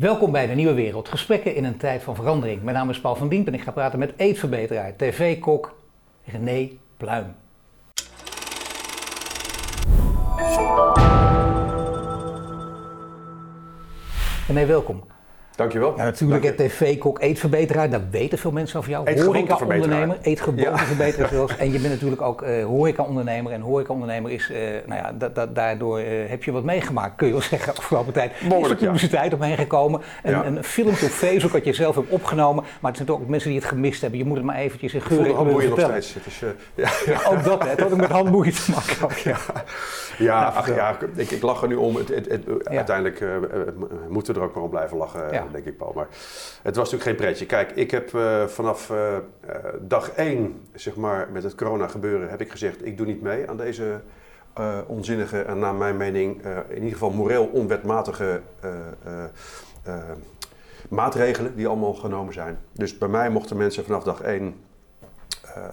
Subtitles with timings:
[0.00, 1.08] Welkom bij de Nieuwe Wereld.
[1.08, 2.62] Gesprekken in een tijd van verandering.
[2.62, 5.76] Mijn naam is Paul van Diepen en ik ga praten met eetverbeteraar, tv-kok
[6.24, 7.34] René Pluim.
[14.46, 15.04] René, welkom.
[15.60, 15.94] Dankjewel.
[15.96, 16.54] Ja, natuurlijk, je.
[16.54, 19.22] tv-kok, eetverbeteraar, daar weten veel mensen over jou.
[19.24, 21.46] Horeca-ondernemer, eetgewoonteverbeteraar Ja.
[21.58, 23.52] En je bent natuurlijk ook eh horeca-ondernemer.
[23.52, 27.26] En horeca-ondernemer is, eh, nou ja, da- da- daardoor eh, heb je wat meegemaakt, kun
[27.26, 28.32] je wel zeggen, afgelopen tijd.
[28.50, 28.74] Er is ja.
[28.74, 30.00] publiciteit omheen gekomen.
[30.22, 30.44] Een, Ja.
[30.44, 32.64] een filmpje op Facebook wat je zelf hebt opgenomen.
[32.80, 34.18] Maar het zijn toch ook mensen die het gemist hebben.
[34.18, 36.02] Je moet het maar eventjes in Ik voel geur de handboeien nog vertellen.
[36.02, 36.24] steeds.
[36.24, 36.32] Het
[36.74, 37.68] is, ja, Ook dat, hè.
[37.68, 39.22] Het had ook met handboeien te maken.
[39.30, 39.36] ja.
[40.18, 41.96] ja, ach, ja ik, ik lach er nu om.
[41.96, 42.68] Het, het, het-.
[42.68, 43.24] Uiteindelijk
[44.08, 45.46] moeten we er ook maar om blijven lachen, Ja.
[45.52, 45.92] Denk ik, Paul.
[45.94, 46.08] Maar
[46.62, 47.46] het was natuurlijk geen pretje.
[47.46, 49.22] Kijk, ik heb eh, vanaf eh, eh,
[49.80, 53.48] dag één, zeg maar, met het corona gebeuren, heb ik gezegd, ik doe niet mee
[53.48, 54.00] aan deze
[54.86, 58.40] onzinnige en naar mijn mening in ieder geval moreel onwetmatige
[60.88, 62.58] maatregelen die allemaal genomen zijn.
[62.72, 64.54] Dus bij mij mochten mensen vanaf dag één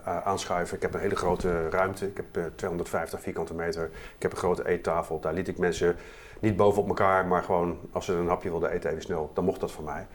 [0.03, 0.75] aanschuiven.
[0.75, 2.07] Ik heb een hele grote ruimte.
[2.07, 3.83] Ik heb eh, 250 vierkante meter.
[4.15, 5.19] Ik heb een grote eettafel.
[5.19, 5.95] Daar liet ik mensen
[6.39, 9.59] niet bovenop elkaar, maar gewoon als ze een hapje wilden eten even snel, dan mocht
[9.59, 10.07] dat van mij.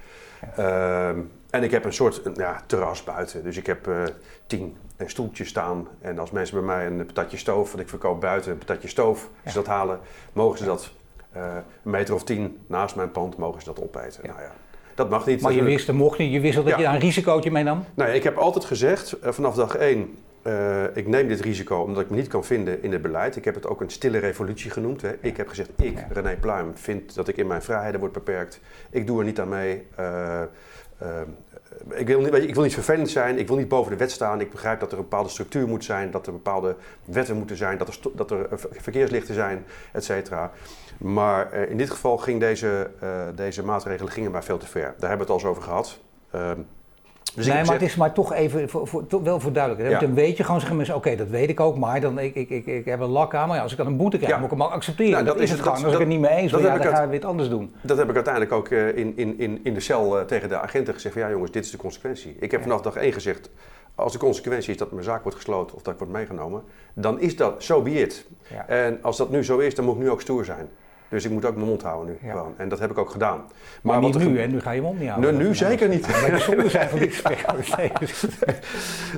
[0.56, 3.42] Ehm, en ik heb een soort ja, terras buiten.
[3.42, 4.02] Dus ik heb eh,
[4.46, 5.88] tien eh, stoeltjes staan.
[6.00, 9.28] En als mensen bij mij een patatje stoof, want ik verkoop buiten een patatje stoof,
[9.46, 10.00] ze dat halen,
[10.32, 10.90] mogen ze dat
[11.32, 11.54] eh,
[11.84, 14.26] een meter of tien naast mijn pand, mogen ze dat opeten.
[14.26, 14.52] Nou ja,
[14.94, 15.40] dat mag niet.
[15.40, 16.32] Maar je wist, er mocht niet.
[16.32, 16.78] Je wist al dat Ja.
[16.78, 17.84] je daar een risicootje meenam.
[17.94, 21.76] Nou, ja, ik heb altijd gezegd, eh, vanaf dag één, eh, ik neem dit risico
[21.76, 23.36] omdat ik me niet kan vinden in het beleid.
[23.36, 25.02] Ik heb het ook een stille revolutie genoemd.
[25.02, 25.10] Hè.
[25.20, 26.06] Ik heb gezegd, ik, Ja.
[26.10, 28.60] René Pluim, vind dat ik in mijn vrijheden word beperkt.
[28.90, 29.86] Ik doe er niet aan mee.
[29.96, 30.40] Eh,
[31.94, 34.40] ik, wil niet, ik wil niet vervelend zijn, ik wil niet boven de wet staan.
[34.40, 37.78] Ik begrijp dat er een bepaalde structuur moet zijn, dat er bepaalde wetten moeten zijn,
[37.78, 40.50] dat er, dat er eh, ver- verkeerslichten zijn, et cetera.
[40.98, 44.94] Maar eh, in dit geval ging deze, eh, deze maatregelen gingen mij veel te ver.
[44.98, 45.98] Daar hebben we het al eens over gehad.
[47.34, 50.00] Dus ik nee, maar het is maar toch even, voor, voor, toch wel voor duidelijkheid.
[50.00, 50.06] Ja.
[50.06, 52.50] Dan weet je gewoon, zeggen mensen, oké, dat weet ik ook, maar dan, ik, ik,
[52.50, 54.38] ik, ik heb een lak aan, maar ja, als ik dan een boete krijg, Ja.
[54.38, 55.12] moet ik hem ook accepteren.
[55.12, 55.74] Nou, dat, dat is het gewoon.
[55.74, 57.16] dat- Als ik het niet mee eens ben, dat ja, dan ik ga je weer
[57.16, 57.74] iets anders doen.
[57.80, 60.58] Dat heb ik uiteindelijk ook eh, in, in, in, in de cel eh, tegen de
[60.58, 61.14] agenten gezegd.
[61.14, 62.36] Van, ja jongens, dit is de consequentie.
[62.40, 63.50] Ik heb vanaf dag één gezegd,
[63.94, 66.62] als de consequentie is dat mijn zaak wordt gesloten of dat ik word meegenomen,
[66.94, 68.26] dan is dat, so be it.
[68.66, 70.68] En als dat nu zo is, dan moet ik nu ook stoer zijn.
[71.12, 72.28] Dus ik moet ook mijn mond houden nu.
[72.28, 72.34] Ja.
[72.34, 72.54] Gewoon.
[72.56, 73.44] En dat heb ik ook gedaan.
[73.82, 74.46] Maar, niet nu, hè?
[74.46, 75.36] Nu ga je om niet houden.
[75.36, 76.06] Nu, zeker niet.
[76.22, 76.30] Nee,
[77.98, 78.26] dus-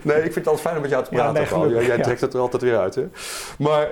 [0.03, 1.73] Nee, ik vind het altijd fijn om met jou te Ja, praten.
[1.73, 2.95] nee, Jij, trekt het er altijd weer uit.
[2.95, 3.09] Hè?
[3.59, 3.91] Maar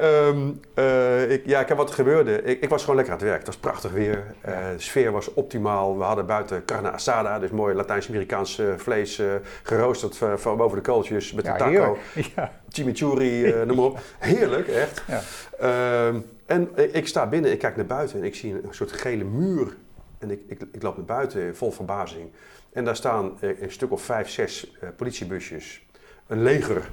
[0.74, 2.42] eh, ik, ja, kijk, wat er gebeurde.
[2.42, 3.38] Ik, ik was gewoon lekker aan het werk.
[3.38, 4.24] Het was prachtig weer.
[4.40, 5.98] Eh, de sfeer was optimaal.
[5.98, 9.26] We hadden buiten carne asada, dus mooi Latijns-Amerikaans eh, vlees eh,
[9.62, 11.70] geroosterd van, boven de kooltjes met een taco.
[11.70, 11.98] heerlijk.
[12.36, 12.50] Ja.
[12.68, 13.98] Chimichurri, noem maar op.
[14.18, 15.02] Heerlijk, echt.
[15.06, 15.20] Ja.
[15.58, 18.92] Ehm, en ik, ik sta binnen, ik kijk naar buiten en ik zie een, soort
[18.92, 19.76] gele muur.
[20.18, 22.30] En ik, ik, ik loop naar buiten vol verbazing.
[22.72, 25.86] En daar staan eh, een stuk of vijf, zes eh, politiebusjes,
[26.26, 26.90] een leger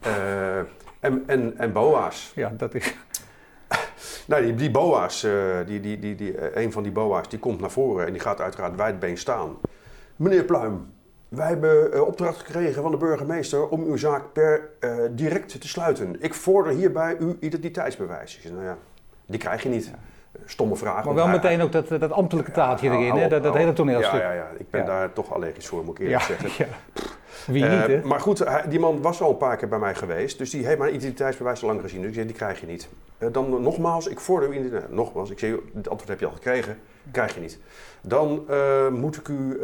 [0.00, 0.58] eh,
[1.00, 2.32] en, en, en boa's.
[2.34, 2.94] ja, dat is...
[4.26, 7.38] Nou, die, die boa's, eh, die, die, die, die, eh, een van die boa's, die
[7.38, 9.56] komt naar voren en die gaat uiteraard wijdbeen staan.
[10.16, 10.92] Meneer Pluim,
[11.36, 15.68] wij hebben eh, opdracht gekregen van de burgemeester om uw zaak per eh, direct te
[15.68, 16.16] sluiten.
[16.22, 18.36] Ik vorder hierbij uw identiteitsbewijs.
[18.36, 18.76] Ik zeg, nou ja,
[19.26, 19.86] die krijg je niet.
[19.86, 21.04] Eh, Stomme vraag.
[21.04, 23.28] Maar wel meteen ook dat, dat ambtelijke taaltje Ja, erin, hè?
[23.28, 24.20] Dat, dat hele toneelstuk.
[24.20, 24.86] Ja, ja, ja, ik ben Ja.
[24.86, 26.50] daar toch allergisch voor, moet ik eerlijk zeggen.
[26.64, 26.72] ja.
[27.46, 28.00] Wie niet, hè?
[28.04, 30.78] maar goed, die man was al een paar keer bij mij geweest, dus die heeft
[30.78, 31.98] mijn identiteitsbewijs al lang gezien.
[31.98, 32.88] Dus ik zei, die krijg je niet.
[33.18, 34.92] Dan nogmaals, ik vorder uw identiteit.
[34.92, 36.78] Nogmaals, ik zei, het antwoord heb je al gekregen,
[37.10, 37.58] krijg je niet.
[38.00, 38.44] Dan
[38.92, 39.60] moet ik u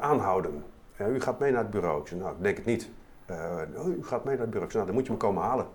[0.00, 0.64] aanhouden.
[0.96, 2.00] Eh, u gaat mee naar het bureau.
[2.00, 2.88] Ik zei, nou, ik denk het niet.
[3.26, 3.36] Eh,
[3.76, 4.64] oh, u gaat mee naar het bureau.
[4.64, 5.66] Ik zei, nou, dan moet je me komen halen.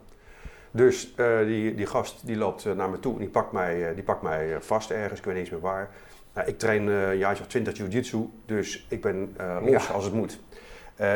[0.71, 3.93] Dus eh, die, die gast die loopt eh, naar me toe en die pakt mij,
[3.93, 5.89] die pakt mij vast ergens, ik weet niet eens meer waar.
[6.33, 9.93] Nou, ik train een jaartje of twintig jiu-jitsu, dus ik ben los Ja.
[9.93, 10.39] als het moet.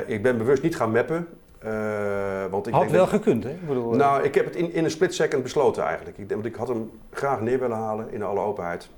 [0.05, 1.27] Ik ben bewust niet gaan meppen,
[1.59, 1.71] eh,
[2.49, 3.49] want ik Had denk wel dat- gekund, hè?
[3.49, 6.17] Ik bedoel, nou, ik heb het in, in een split second besloten eigenlijk.
[6.17, 8.89] Ik, denk- want ik had hem graag neer willen halen in alle openheid.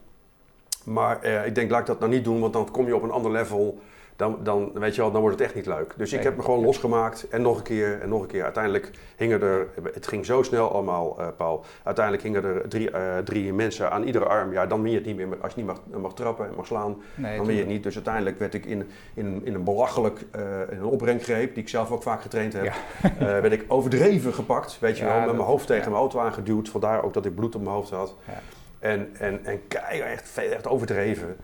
[0.83, 3.11] Maar ik denk, laat ik dat nou niet doen, want dan kom je op een
[3.11, 3.79] ander level.
[4.15, 5.93] Dan, dan, weet je wel, dan wordt het echt niet leuk.
[5.97, 8.43] Dus ik heb me gewoon losgemaakt en nog een keer en nog een keer.
[8.43, 11.63] Uiteindelijk hingen er, het ging zo snel allemaal, eh, Paul.
[11.83, 14.51] Uiteindelijk hingen er drie, eh, drie mensen aan iedere arm.
[14.51, 15.27] Ja, dan win je het niet meer.
[15.41, 17.83] Als je niet mag, mag trappen en mag slaan, nee, dan win je het niet.
[17.83, 20.41] Dus uiteindelijk werd ik in, in, in een belachelijk, eh,
[20.71, 22.73] in een opbrenggreep, die ik zelf ook vaak getraind heb, Ja.
[23.41, 24.77] werd ik overdreven gepakt.
[24.79, 26.69] Weet je Ja, wel, met dat- mijn hoofd tegen mijn auto aangeduwd.
[26.69, 28.15] Vandaar ook dat ik bloed op mijn hoofd had.
[28.27, 28.33] Ja.
[28.79, 31.35] En, en, en keihard, echt, echt overdreven.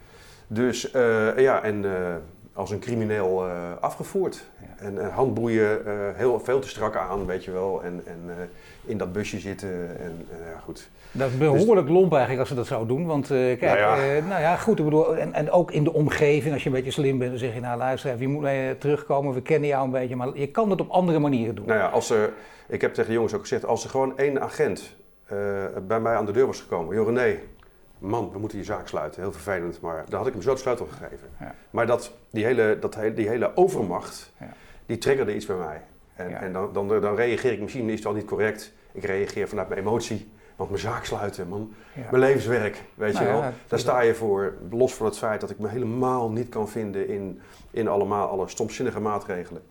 [0.47, 0.91] Dus
[1.37, 1.85] ja, en
[2.61, 4.45] als een crimineel eh, afgevoerd.
[4.77, 7.83] En, en handboeien uh, heel veel te strak aan, weet je wel.
[7.83, 8.49] En, en
[8.85, 9.69] in dat busje zitten.
[9.99, 10.89] En ja, goed.
[11.11, 13.05] Dat is behoorlijk dus, lomp eigenlijk als ze dat zou doen.
[13.05, 14.25] Want kijk, nou ja.
[14.27, 16.91] nou ja, goed, ik bedoel, en, en ook in de omgeving, als je een beetje
[16.91, 19.91] slim bent, dan zeg je, nou luister, je moet mee terugkomen, we kennen jou een
[19.91, 21.65] beetje, maar je kan het op andere manieren doen.
[21.65, 22.33] Nou ja, als er,
[22.67, 24.95] ik heb tegen de jongens ook gezegd, als er gewoon één agent
[25.87, 27.39] bij mij aan de deur was gekomen, joh René,
[28.01, 29.21] man, we moeten die zaak sluiten.
[29.21, 31.29] Heel vervelend, maar dan had ik hem zo de sleutel gegeven.
[31.39, 31.55] Ja.
[31.69, 34.53] Maar dat, die, hele, dat, die hele overmacht, ja.
[34.85, 35.81] die triggerde iets bij mij.
[36.13, 36.39] En, ja.
[36.39, 39.67] en dan, dan, dan, reageer ik, misschien is het al niet correct, ik reageer vanuit
[39.67, 40.31] mijn emotie.
[40.55, 41.73] Want mijn zaak sluiten, man.
[41.93, 43.43] Mijn levenswerk, weet nou je wel.
[43.67, 47.07] Daar sta je voor, los van het feit dat ik me helemaal niet kan vinden
[47.07, 49.61] in, in allemaal alle stomzinnige maatregelen.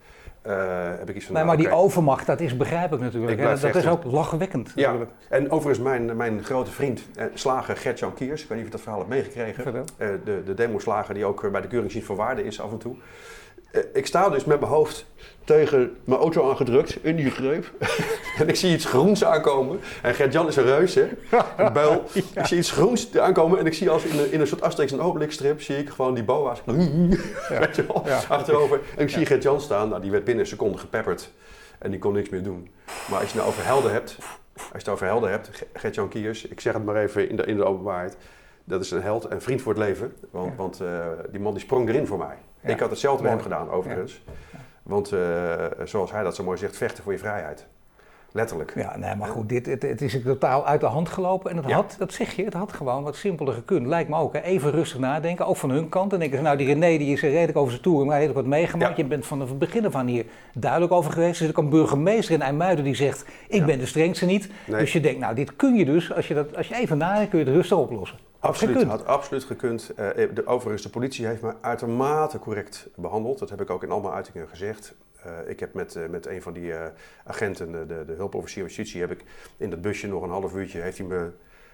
[0.47, 3.43] Uh, heb ik iets van, nee, nou, maar die overmacht, dat is begrijpelijk natuurlijk.
[3.43, 4.73] Dat, dat is ook lachwekkend.
[4.75, 4.97] Ja,
[5.29, 8.77] en overigens mijn, mijn grote vriend, eh, slager Gert-Jan Kiers, ik weet niet of je
[8.77, 9.75] dat verhaal hebt meegekregen.
[9.77, 12.97] Uh, de, de demo-slager die ook bij de keuringsdienst voor waarde is af en toe.
[13.73, 15.07] Uh, ik sta dus met mijn hoofd
[15.45, 17.71] tegen mijn auto aangedrukt in die greep.
[18.39, 19.81] en ik zie iets groens aankomen.
[20.03, 21.09] En Gert-Jan is een reus, hè?
[21.57, 22.05] Een buil.
[22.13, 24.93] Ik zie iets groens aankomen en ik zie als in een, in een soort Asterix
[24.93, 25.63] en Obelix strip...
[25.63, 28.81] zie ik gewoon die boa's weet je wel, achterover.
[28.97, 29.89] En ik zie Gert-Jan staan.
[29.89, 31.31] Nou, die werd binnen een seconde gepepperd.
[31.79, 32.71] En die kon niks meer doen.
[33.11, 34.17] Maar als je het nou over helden hebt...
[34.55, 36.47] Als je het over helden hebt, Gert-Jan Kiers...
[36.47, 38.17] Ik zeg het maar even in de, in de openbaarheid.
[38.65, 40.15] Dat is een held en vriend voor het leven.
[40.31, 42.37] Want, want uh, die man die sprong erin voor mij.
[42.62, 44.23] Ik had hetzelfde met hem gedaan, overigens.
[44.83, 45.21] Want uh,
[45.85, 47.67] zoals hij dat zo mooi zegt, vechten voor je vrijheid.
[48.33, 48.73] Letterlijk.
[48.75, 51.51] Ja, nee, maar goed, dit, het, het is totaal uit de hand gelopen.
[51.51, 53.87] En het had, dat zeg je, het had gewoon wat simpeler gekund.
[53.87, 54.33] Lijkt me ook.
[54.33, 54.41] Hè.
[54.41, 56.12] Even rustig nadenken, ook van hun kant.
[56.12, 58.47] En denken ze, nou die René die is redelijk over zijn toer, maar ook wat
[58.47, 58.97] meegemaakt.
[58.97, 60.25] Je bent van het begin af aan hier
[60.55, 61.41] duidelijk over geweest.
[61.41, 64.51] Er zit ook een burgemeester in IJmuiden die zegt, ik ben de strengste niet.
[64.67, 67.31] Dus je denkt, nou dit kun je dus, als je, dat, als je even nadenkt,
[67.31, 68.19] kun je het rustig oplossen.
[68.41, 69.91] Absoluut, had absoluut gekund.
[69.91, 69.97] Uh,
[70.35, 73.39] de, overigens, de politie heeft me uitermate correct behandeld.
[73.39, 74.95] Dat heb ik ook in al mijn uitingen gezegd.
[75.27, 76.73] Uh, ik heb met, uh, met een van die
[77.25, 79.25] agenten, de, de hulpofficier van justitie, heb ik
[79.57, 81.31] in dat busje nog een half uurtje, heeft hij me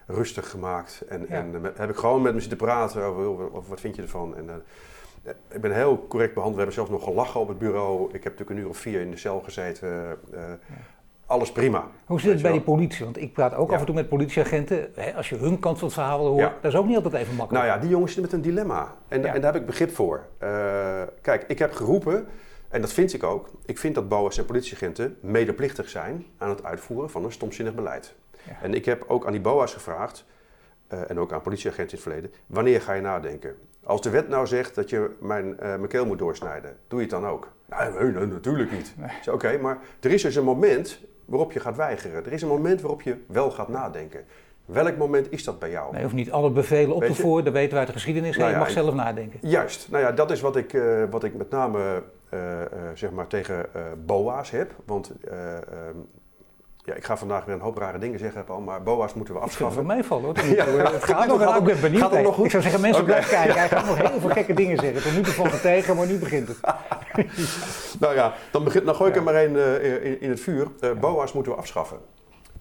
[0.07, 1.03] rustig gemaakt.
[1.09, 1.35] En, ja.
[1.35, 4.37] en met, heb ik gewoon met me zitten praten over, over wat vind je ervan.
[4.37, 4.62] En,
[5.51, 6.67] ik ben heel correct behandeld.
[6.67, 8.05] We hebben zelfs nog gelachen op het bureau.
[8.05, 10.19] Ik heb natuurlijk een uur of vier in de cel gezeten.
[10.31, 10.59] Ja.
[11.26, 11.88] Alles prima.
[12.05, 13.05] Hoe zit het bij die politie?
[13.05, 13.75] Want ik praat ook ja.
[13.75, 14.90] af en toe met politieagenten.
[14.94, 17.34] Hè, als je hun kant van het verhaal hoort, dat is ook niet altijd even
[17.34, 17.64] makkelijk.
[17.64, 18.94] Nou ja, die jongens zitten met een dilemma.
[19.08, 20.26] En, en daar heb ik begrip voor.
[21.20, 22.26] kijk, ik heb geroepen
[22.69, 23.50] en dat vind ik ook.
[23.64, 28.14] Ik vind dat BOA's en politieagenten medeplichtig zijn aan het uitvoeren van een stomzinnig beleid.
[28.62, 30.25] En ik heb ook aan die BOA's gevraagd,
[30.93, 33.56] uh, en ook aan politieagenten in het verleden, wanneer ga je nadenken?
[33.87, 37.05] Als de wet nou zegt dat je mijn, uh, mijn keel moet doorsnijden, doe je
[37.05, 37.53] het dan ook?
[37.67, 38.94] Nee, nee, nee natuurlijk niet.
[38.97, 39.11] Nee.
[39.21, 42.25] Oké, okay, maar er is dus een moment waarop je gaat weigeren.
[42.25, 44.25] Er is een moment waarop je wel gaat nadenken.
[44.65, 45.87] Welk moment is dat bij jou?
[45.87, 48.37] Nee, je hoeft niet alle bevelen op te voeren, dat weten we uit de geschiedenis.
[48.37, 49.38] Nou ja, je mag zelf nadenken.
[49.43, 49.91] Juist.
[49.91, 52.03] Nou ja, dat is wat ik, uh, wat ik met name
[52.35, 52.41] uh,
[52.94, 53.67] zeg maar tegen
[54.06, 54.73] BOA's heb.
[54.85, 56.09] Want um,
[56.87, 59.41] ja, ik ga vandaag weer een hoop rare dingen zeggen, Paul, maar BOA's moeten we
[59.41, 59.81] afschaffen.
[59.83, 60.44] Ik meevallen hoor.
[60.44, 61.56] ja, het gaat nog wel.
[61.56, 62.03] Ik ben benieuwd.
[62.03, 62.44] Gaat het nog goed?
[62.44, 63.15] Ik zou zeggen, mensen okay.
[63.15, 63.59] blijven kijken.
[63.61, 65.03] Hij gaat nog heel veel gekke dingen zeggen.
[65.03, 66.61] Tot nu toe valt het tegen, maar nu begint het.
[68.00, 70.69] nou ja, dan, begint, dan gooi ik er maar één in, in, het vuur.
[71.00, 71.99] BOA's moeten we afschaffen.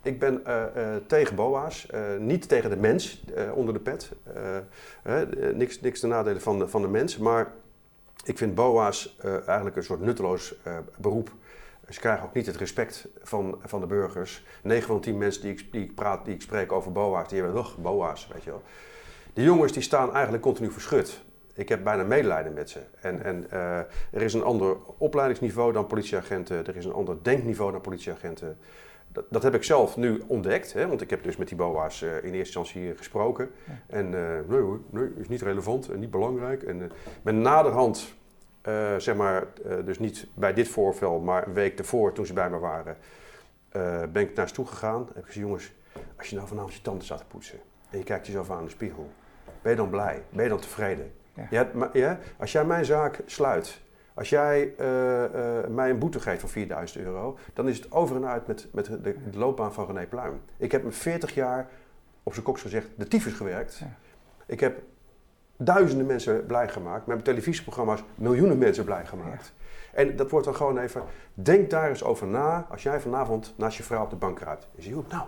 [0.01, 1.88] Ik ben uh, uh, tegen BOA's,
[2.19, 3.24] niet tegen de mens
[3.54, 4.12] onder de pet.
[5.54, 7.51] niks, niks ten nadele van de, van de mens, maar
[8.24, 10.56] ik vind BOA's eigenlijk een soort nutteloos
[10.98, 11.31] beroep.
[11.90, 14.46] Ze krijgen ook niet het respect van, van de burgers.
[14.64, 17.42] 9 van 10 mensen die ik, die ik praat, die ik spreek over BOA's, die
[17.42, 18.62] hebben, ugh, BOA's, weet je wel.
[19.34, 21.24] Die jongens die staan eigenlijk continu verschut.
[21.54, 22.80] Ik heb bijna medelijden met ze.
[23.02, 23.52] En, en
[24.12, 26.65] er is een ander opleidingsniveau dan politieagenten.
[26.68, 28.58] Er is een ander denkniveau dan politieagenten.
[29.15, 32.01] Dat, dat, heb ik zelf nu ontdekt, hè, want ik heb dus met die BOA's
[32.01, 33.50] uh, in eerste instantie gesproken.
[33.65, 33.74] Ja.
[33.88, 36.63] En uh, nee hoor, nee, is niet relevant en niet belangrijk.
[36.63, 38.15] En met naderhand,
[38.98, 39.48] zeg maar,
[39.86, 42.98] dus niet bij dit voorval, maar een week ervoor toen ze bij me waren,
[44.12, 45.05] ben ik naar ze toe gegaan.
[45.07, 45.74] Heb ik gezegd, jongens,
[46.17, 48.65] als je nou vanavond je tanden staat te poetsen en je kijkt jezelf aan in
[48.65, 49.10] de spiegel,
[49.62, 50.24] ben je dan blij?
[50.29, 51.13] Ben je dan tevreden?
[51.50, 51.69] Ja.
[51.74, 53.84] Maar, ja, als jij mijn zaak sluit
[54.15, 54.74] als jij
[55.69, 58.86] mij een boete geeft van 4000 euro, dan is het over en uit met, met
[58.86, 60.41] de, de, loopbaan van René Pluim.
[60.57, 61.69] Ik heb me 40 jaar,
[62.24, 63.77] op zijn koks gezegd, de tyfus gewerkt.
[63.77, 63.95] Ja.
[64.45, 64.81] Ik heb
[65.57, 67.05] duizenden mensen blij gemaakt.
[67.05, 69.53] Met televisieprogramma's miljoenen mensen blij gemaakt.
[69.57, 69.63] Ja.
[69.95, 73.77] En dat wordt dan gewoon even, denk daar eens over na als jij vanavond naast
[73.77, 74.63] je vrouw op de bank kruipt.
[74.63, 75.24] En je ziet, nou,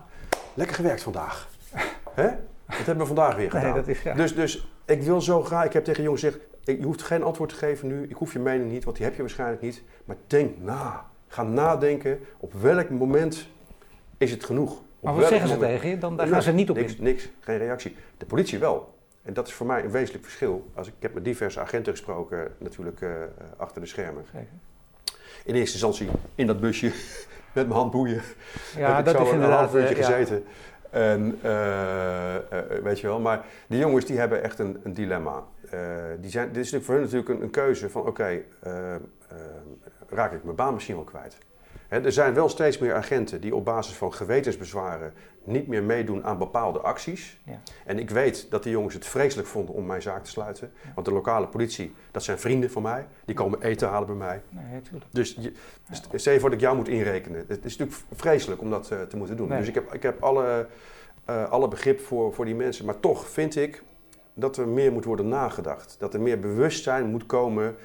[0.54, 1.48] lekker gewerkt vandaag.
[2.14, 2.30] Hè?
[2.66, 3.66] Dat hebben we vandaag weer gedaan.
[3.66, 4.14] Nee, dat is, ja.
[4.14, 7.50] dus, dus ik wil zo graag, ik heb tegen jongens gezegd, je hoeft geen antwoord
[7.50, 8.04] te geven nu.
[8.04, 9.84] Ik hoef je mening niet, want die heb je waarschijnlijk niet.
[10.06, 11.06] Maar denk na.
[11.28, 12.20] Ga nadenken.
[12.38, 13.48] Op welk moment
[14.18, 14.72] is het genoeg?
[14.72, 15.98] Op maar wat zeggen ze tegen je?
[15.98, 17.04] Dan, daar gaan ze niet op niks, in.
[17.04, 17.96] Niks, geen reactie.
[18.18, 18.97] De politie wel.
[19.28, 20.70] En dat is voor mij een wezenlijk verschil.
[20.74, 23.10] Als ik, ik heb met diverse agenten gesproken, natuurlijk uh,
[23.58, 24.26] achter de schermen.
[24.34, 24.48] Zeker.
[25.46, 26.88] In eerste instantie in dat busje
[27.56, 28.22] met mijn handboeien.
[28.78, 30.44] Ja, heb dat ik zo is een half uurtje gezeten.
[30.90, 32.36] En, uh,
[32.84, 35.44] weet je wel, maar die jongens die hebben echt een, een dilemma.
[36.20, 38.42] die zijn, dit is voor hun natuurlijk een, een keuze van oké,
[40.10, 41.38] raak ik mijn baan misschien wel kwijt
[41.90, 45.14] er zijn wel steeds meer agenten die op basis van gewetensbezwaren
[45.44, 47.40] niet meer meedoen aan bepaalde acties.
[47.44, 47.60] Ja.
[47.86, 50.72] En ik weet dat die jongens het vreselijk vonden om mijn zaak te sluiten.
[50.96, 53.06] Want de lokale politie, dat zijn vrienden van mij.
[53.26, 54.42] Die komen eten halen bij mij.
[54.50, 55.54] Nee, dus je,
[56.12, 56.18] ja.
[56.18, 57.46] stel je voor dat ik jou moet inrekenen.
[57.48, 59.50] Het is natuurlijk vreselijk om dat uh, te moeten doen.
[59.50, 60.68] Dus ik heb, ik heb alle,
[61.30, 62.86] uh, alle begrip voor, voor die mensen.
[62.86, 63.84] Maar toch vind ik
[64.34, 65.96] dat er meer moet worden nagedacht.
[66.00, 67.76] Dat er meer bewustzijn moet komen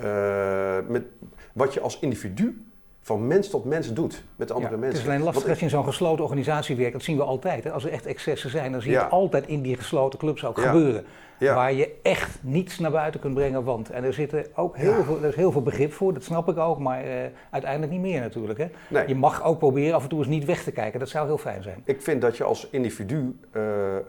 [0.00, 1.04] uh, met
[1.52, 2.64] wat je als individu
[3.10, 4.98] van mens tot mens doet met andere mensen.
[4.98, 6.92] Het is alleen lastig als je in zo'n gesloten organisatie werkt.
[6.92, 7.64] Dat zien we altijd.
[7.64, 7.70] Hè.
[7.70, 10.58] Als er echt excessen zijn, dan zie je het altijd in die gesloten clubs ook
[10.60, 11.04] gebeuren.
[11.38, 13.64] Waar je echt niets naar buiten kunt brengen.
[13.64, 16.48] Want en er, zitten ook heel veel, er is heel veel begrip voor, dat snap
[16.48, 16.78] ik ook.
[16.78, 17.12] Maar uh,
[17.50, 18.58] uiteindelijk niet meer natuurlijk.
[18.58, 19.00] Hè.
[19.02, 21.00] Je mag ook proberen af en toe eens niet weg te kijken.
[21.00, 21.82] Dat zou heel fijn zijn.
[21.84, 24.00] Ik vind dat je als individu uh, uh,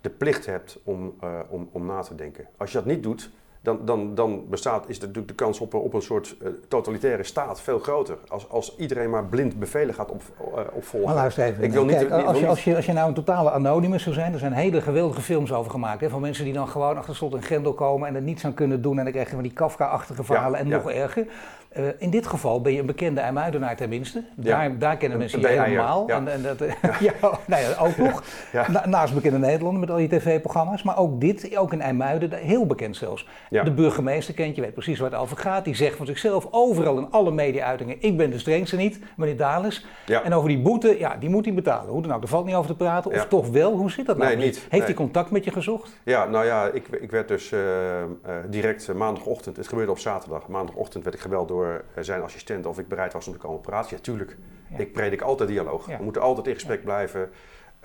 [0.00, 1.14] de plicht hebt om,
[1.48, 2.46] om, om na te denken.
[2.56, 3.30] Als je dat niet doet,
[3.62, 7.60] dan, dan, dan bestaat, is natuurlijk de kans op, op een soort uh, totalitaire staat
[7.60, 8.18] veel groter.
[8.28, 11.08] Als, als iedereen maar blind bevelen gaat op, uh, opvolgen.
[11.08, 11.64] Maar luister even.
[11.64, 14.32] Ik wil niet, als, je, als, je, als je nou een totale anonymous zou zijn,
[14.32, 16.00] er zijn hele geweldige films over gemaakt.
[16.00, 18.54] Hè, van mensen die dan gewoon achter slot en grendel komen en er niets aan
[18.54, 18.98] kunnen doen.
[18.98, 21.26] En dan krijg je van die Kafka-achtige verhalen en nog erger.
[21.76, 24.22] Uh, in dit geval ben je een bekende IJmuidenaar tenminste.
[24.34, 26.08] Daar, daar kennen mensen je helemaal.
[26.08, 26.58] En, en dat,
[27.00, 27.12] ja.
[27.46, 28.22] nou ja, ook nog.
[28.68, 30.82] Na, naast bekende Nederlander met al die tv-programma's.
[30.82, 33.28] Maar ook dit, ook in IJmuiden, heel bekend zelfs.
[33.50, 35.64] De burgemeester kent, je weet precies waar het over gaat.
[35.64, 39.86] Die zegt van zichzelf overal in alle media-uitingen: Ik ben de strengste niet, meneer Dales.
[40.06, 41.92] En over die boete, ja, die moet hij betalen.
[41.92, 43.10] Hoe dan ook, er valt niet over te praten.
[43.10, 44.36] Of toch wel, hoe zit dat nou?
[44.36, 44.66] Nee, niet.
[44.68, 46.00] Heeft hij contact met je gezocht?
[46.02, 48.04] Ja, nou ja, ik, ik werd dus uh, uh,
[48.48, 51.61] direct maandagochtend, het gebeurde op zaterdag, maandagochtend werd ik gebeld door
[52.00, 53.96] zijn assistent of ik bereid was om te komen praten.
[53.96, 54.36] Ja, tuurlijk.
[54.76, 55.86] Ik predik altijd dialoog.
[55.86, 57.30] We moeten altijd in gesprek blijven.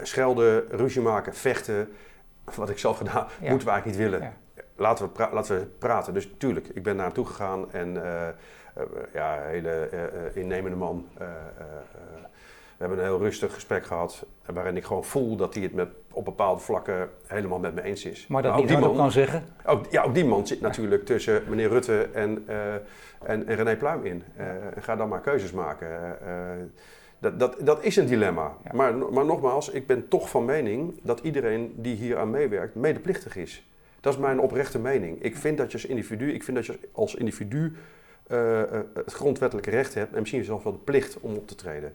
[0.02, 1.90] Schelden, ruzie maken, vechten.
[2.56, 4.34] Wat ik zelf gedaan, moeten we eigenlijk niet willen
[4.78, 6.14] laten we, laten we praten.
[6.14, 8.28] Dus tuurlijk, ik ben naar hem toe gegaan en uh,
[9.14, 11.08] ja, een hele uh, innemende man.
[11.18, 15.90] we hebben een heel rustig gesprek gehad, waarin ik gewoon voel dat hij het met,
[16.18, 18.28] op bepaalde vlakken helemaal met me eens is.
[18.28, 19.46] Maar dat maar niet die man kan zeggen?
[19.66, 24.06] Ook, ja, ook die man zit natuurlijk tussen meneer Rutte en, en, en, René Pluim
[24.06, 24.24] in.
[24.80, 26.18] ga dan maar keuzes maken.
[27.20, 28.54] Dat, dat, dat is een dilemma.
[28.72, 33.36] Maar, maar nogmaals, ik ben toch van mening dat iedereen die hier aan meewerkt medeplichtig
[33.36, 33.68] is.
[34.00, 35.24] Dat is mijn oprechte mening.
[35.24, 37.76] Ik vind dat je als individu, ik vind dat je als individu
[38.32, 38.62] uh,
[38.94, 41.94] het grondwettelijke recht hebt en misschien zelfs wel de plicht om op te treden.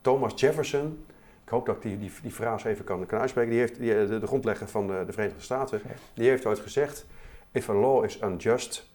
[0.00, 1.04] Thomas Jefferson,
[1.52, 4.18] hoop dat ik die, die, die frase even kan, kan uitspreken, die heeft die, de,
[4.18, 5.80] de, grondlegger van de, de, Verenigde Staten,
[6.14, 7.06] die heeft ooit gezegd:
[7.50, 8.90] If a law is unjust,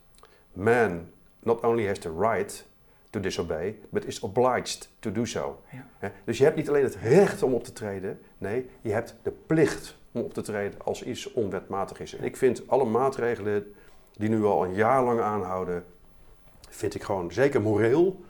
[0.54, 1.08] man
[1.40, 2.66] not only has the right
[3.10, 5.62] to disobey, but is obliged to do so.
[6.02, 6.12] Ja.
[6.24, 9.32] Dus je hebt niet alleen het recht om op te treden, nee, je hebt de
[9.32, 12.16] plicht om op te treden als iets onwetmatig is.
[12.16, 13.74] En ik vind alle maatregelen
[14.14, 15.86] die nu al een jaar lang aanhouden,
[16.70, 18.26] vind ik gewoon zeker moreel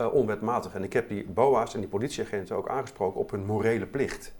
[0.00, 0.74] uh, onwetmatig.
[0.74, 4.34] En ik heb die BOA's en die politieagenten ook aangesproken op hun morele plicht.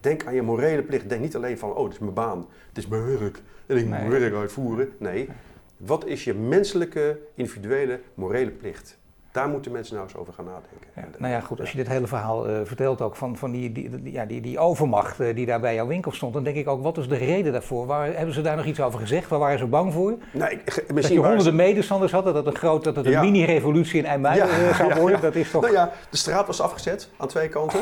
[0.00, 1.08] Denk aan je morele plicht.
[1.08, 3.82] Denk niet alleen van, oh, dit is mijn baan, dit is mijn werk en ik
[3.82, 4.92] moet mijn werk uitvoeren.
[4.98, 5.28] Nee,
[5.76, 8.98] wat is je menselijke, individuele, morele plicht?
[9.34, 10.88] Daar moeten mensen nou eens over gaan nadenken.
[10.96, 13.72] Ja, nou ja, goed, als je dit hele verhaal uh, vertelt ook van, van die,
[13.72, 16.68] die, ja, die, die overmacht uh, die daar bij jouw winkel stond, dan denk ik
[16.68, 17.86] ook, wat is de reden daarvoor?
[17.86, 19.28] Waar, hebben ze daar nog iets over gezegd?
[19.28, 20.14] Waar waren ze bang voor?
[20.30, 21.52] Nou, ik, dat je honderden ze...
[21.52, 25.20] medestanders hadden, dat, een groot, dat het een mini-revolutie in IJmuiden ja, uh, zou worden,
[25.20, 25.62] dat is toch...
[25.62, 27.80] Nou ja, de straat was afgezet aan twee kanten.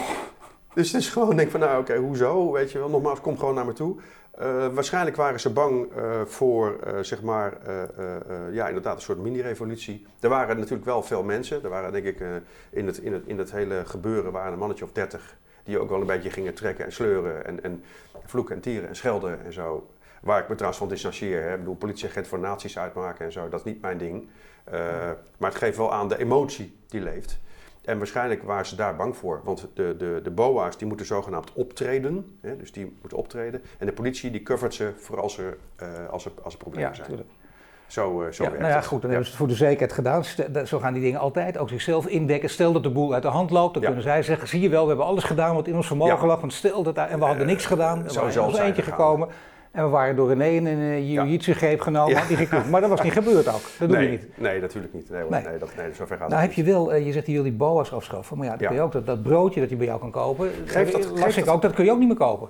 [0.74, 2.52] Dus het is gewoon, denk van nou oké, okay, hoezo?
[2.52, 3.96] Weet je wel, nogmaals, kom gewoon naar me toe.
[4.40, 7.52] Uh, waarschijnlijk waren ze bang uh, voor, uh, zeg maar,
[8.52, 10.06] ja, inderdaad een soort mini-revolutie.
[10.20, 11.62] Er waren natuurlijk wel veel mensen.
[11.62, 12.20] Er waren, denk ik,
[12.70, 15.36] in, het, in, het, in het hele gebeuren waren een mannetje of dertig...
[15.64, 17.84] die ook wel een beetje gingen trekken en sleuren en, en
[18.24, 19.90] vloeken en tieren en schelden en zo.
[20.20, 21.42] Waar ik me trouwens van distancieer.
[21.42, 21.52] Hè.
[21.52, 24.28] Ik bedoel, politieagent voor naties uitmaken en zo, dat is niet mijn ding.
[25.38, 27.40] maar het geeft wel aan de emotie die leeft.
[27.84, 31.52] En waarschijnlijk waren ze daar bang voor, want de, de, de BOA's die moeten zogenaamd
[31.52, 33.62] optreden, hè, dus die moeten optreden.
[33.78, 36.88] En de politie die covert ze voor als er, uh, als er, als er problemen
[36.88, 37.06] ja, zijn.
[37.06, 37.28] Tuurlijk.
[37.86, 40.24] Zo, uh, zo ja, nou ja, goed, dan hebben ze het voor de zekerheid gedaan.
[40.66, 42.50] Zo gaan die dingen altijd, ook zichzelf indekken.
[42.50, 44.82] Stel dat de boel uit de hand loopt, dan kunnen zij zeggen, zie je wel,
[44.82, 46.40] we hebben alles gedaan wat in ons vermogen lag.
[46.40, 49.28] Want stel dat, en we hadden niks gedaan, er was er eentje gekomen.
[49.72, 52.14] En we waren door René in een jiu-jitsu-greep genomen.
[52.28, 52.36] Ja.
[52.36, 53.60] Die maar dat was niet gebeurd ook.
[53.78, 54.38] Dat doe nee, je niet.
[54.38, 55.10] Nee, natuurlijk niet.
[55.10, 55.42] Nee, nee.
[55.42, 57.92] nee, dat, nee zover gaat nou, heb je wel, uh, je zegt hier die boa's
[57.92, 58.36] afschaffen.
[58.36, 60.50] Maar ja, dat kun je ook, dat, dat broodje dat je bij jou kan kopen.
[60.64, 62.48] Geef dat, las ik ook, dat kun je ook niet meer kopen.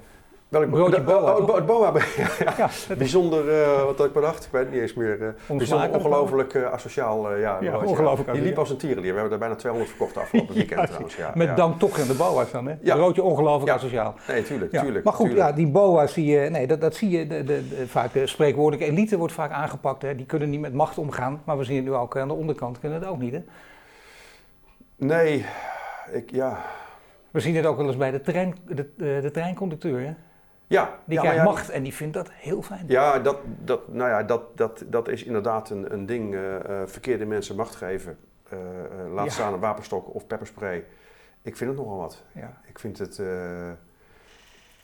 [0.53, 1.93] Welk Broodje de- boa, oh, het boa.
[2.59, 2.69] Ja,
[2.99, 4.45] Bijzonder, eh, wat had ik bedacht?
[4.45, 5.23] Ik weet het niet eens meer.
[5.23, 7.31] eh, bijzonder ongelooflijk eh, asociaal.
[7.33, 8.59] eh, ja, Ja, ongelooflijk Die liep asociaal.
[8.59, 9.09] als een tierenlier.
[9.13, 11.17] We hebben er bijna 200 verkocht afgelopen weekend trouwens.
[11.17, 11.55] Ja, Met ja.
[11.55, 12.75] dank toch aan de boa's dan, hè?
[12.83, 12.95] Ja.
[12.95, 13.75] Broodje ongelooflijk Ja.
[13.75, 14.15] asociaal.
[14.29, 14.83] Nee, tuurlijk, Ja.
[14.83, 15.05] tuurlijk.
[15.05, 15.49] maar goed, tuurlijk.
[15.49, 18.27] ja, die boa's, die, eh, nee, dat, dat zie je de, de, de- vaak de
[18.27, 20.03] spreekwoordelijke elite wordt vaak aangepakt.
[20.03, 20.15] Hè.
[20.17, 22.79] Die kunnen niet met macht omgaan, maar we zien het nu ook aan de onderkant
[22.81, 23.33] kunnen het ook niet.
[23.33, 23.43] Hè.
[24.97, 25.45] Nee,
[26.13, 26.59] ik, ja.
[27.31, 30.01] We zien het ook wel eens bij de, trein, de, de, de treinconducteur.
[30.01, 30.13] Hè.
[30.73, 32.85] Ja, Die ja, krijgt ja, macht en die vindt dat heel fijn.
[32.87, 36.35] Ja, dat, dat, nou ja, dat, dat, dat is inderdaad een, een ding.
[36.35, 38.19] eh, eh, verkeerde mensen macht geven.
[38.49, 38.59] eh,
[39.13, 39.31] laat Ja.
[39.33, 40.85] staan een wapenstok of pepperspray.
[41.43, 42.23] Ik vind het nogal wat.
[42.35, 42.61] Ja.
[42.67, 43.19] Ik vind het,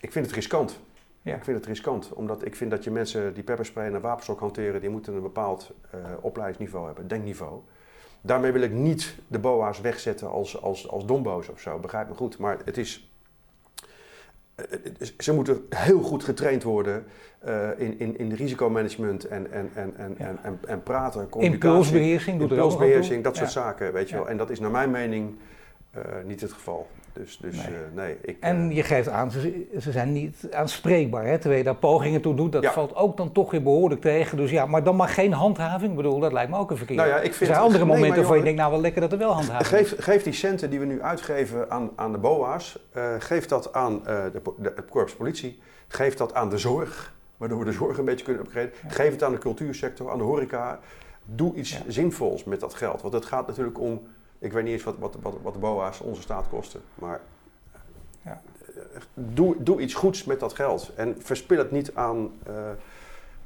[0.00, 0.80] ik vind het riskant.
[1.22, 1.34] Ja.
[1.34, 4.40] Ik vind het riskant, omdat ik vind dat je mensen die pepperspray en een wapenstok
[4.40, 5.72] hanteren, die moeten een bepaald
[6.20, 7.60] opleidingsniveau hebben, denkniveau.
[8.20, 12.14] Daarmee wil ik niet de boa's wegzetten als, als, als dombo's of zo, begrijp me
[12.14, 12.38] goed.
[12.38, 13.07] Maar het is-
[15.18, 17.04] ze moeten heel goed getraind worden
[17.38, 20.26] eh, in, in, in risicomanagement en, en, en, en, Ja.
[20.26, 21.68] en, en, en praten, communicatie.
[21.70, 22.50] Impulsbeheersing er.
[22.50, 23.60] Impulsbeheersing, dat soort Ja.
[23.62, 24.28] zaken, weet je wel.
[24.28, 25.34] En dat is naar mijn mening
[25.90, 26.86] eh, niet het geval.
[27.18, 27.76] Dus, dus Nee.
[27.94, 31.26] nee ik, En eh, je geeft aan, ze, ze zijn niet aanspreekbaar.
[31.26, 31.38] Hè?
[31.38, 32.72] Terwijl je daar pogingen toe doet, dat Ja.
[32.72, 34.36] valt ook dan toch weer behoorlijk tegen.
[34.36, 35.90] Dus ja, maar dan maar geen handhaving.
[35.90, 36.96] Ik bedoel, dat lijkt me ook een verkeer.
[36.96, 39.12] Nou ja, ik er zijn andere momenten maar waarvan je denkt, nou wel lekker dat
[39.12, 39.88] er wel handhaving is.
[39.88, 43.72] Geef, geef die centen die we nu uitgeven aan, aan de BOA's, eh, geef dat
[43.72, 47.72] aan eh, de, de, het korps politie, geef dat aan de zorg, waardoor we de
[47.72, 48.70] zorg een beetje kunnen upgraden.
[48.88, 50.78] Geef het aan de cultuursector, aan de horeca.
[51.24, 53.02] Doe iets zinvols met dat geld.
[53.02, 54.02] Want het gaat natuurlijk om,
[54.38, 57.20] ik weet niet eens wat, wat, wat, wat de BOA's onze staat kosten, maar
[58.24, 58.40] Ja.
[58.76, 60.92] eh, doe, doe iets goeds met dat geld.
[60.94, 62.70] En verspil het niet aan, eh,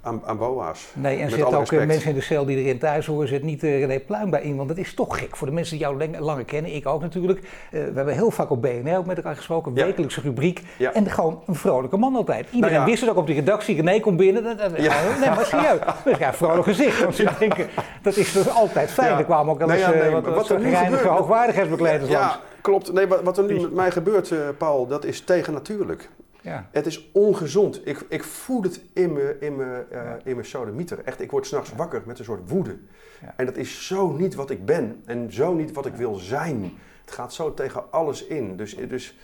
[0.03, 0.91] aan, aan BOA's.
[0.95, 1.87] Nee, en alle ook eh, respect.
[1.87, 4.57] mensen in de cel die erin thuis horen, zet niet uh, René Pluim bij in.
[4.57, 6.75] Want dat is toch gek voor de mensen die jou lang- langer kennen.
[6.75, 7.39] Ik ook natuurlijk.
[7.41, 9.73] Eh, we hebben heel vaak op BNR ook met elkaar gesproken.
[9.75, 9.85] Ja.
[9.85, 10.63] wekelijkse rubriek.
[10.79, 10.93] Ja.
[10.93, 12.47] En gewoon een vrolijke man altijd.
[12.51, 12.85] Iedereen Nou ja.
[12.91, 13.77] wist het ook op die redactie.
[13.77, 14.43] René komt binnen.
[14.45, 14.95] Dat, dat- Ja.
[15.21, 15.79] Nee, maar serieus.
[16.05, 17.03] Dat is ja, een vrolijk gezicht.
[17.03, 17.67] Want ze denken,
[18.03, 19.19] dat is dus altijd fijn.
[19.19, 22.35] Er kwamen ook wel Nee, eens eh, nee, wat, wat er hoogwaardigheidsbekleders langs.
[22.35, 22.93] Ja, klopt.
[22.93, 26.09] Nee, wat, wat er nu met mij gebeurt, Paul, dat is tegennatuurlijk.
[26.43, 26.69] Ja.
[26.71, 27.87] Het is ongezond.
[27.87, 30.99] Ik, ik voel het in mijn in mijn, eh, in mijn sodemieter.
[31.05, 32.77] Echt, ik word s'nachts wakker met een soort woede.
[33.21, 33.35] Ja.
[33.37, 36.73] En dat is zo niet wat ik ben en zo niet wat ik wil zijn.
[37.05, 38.57] Het gaat zo tegen alles in.
[38.57, 39.19] Dus, dus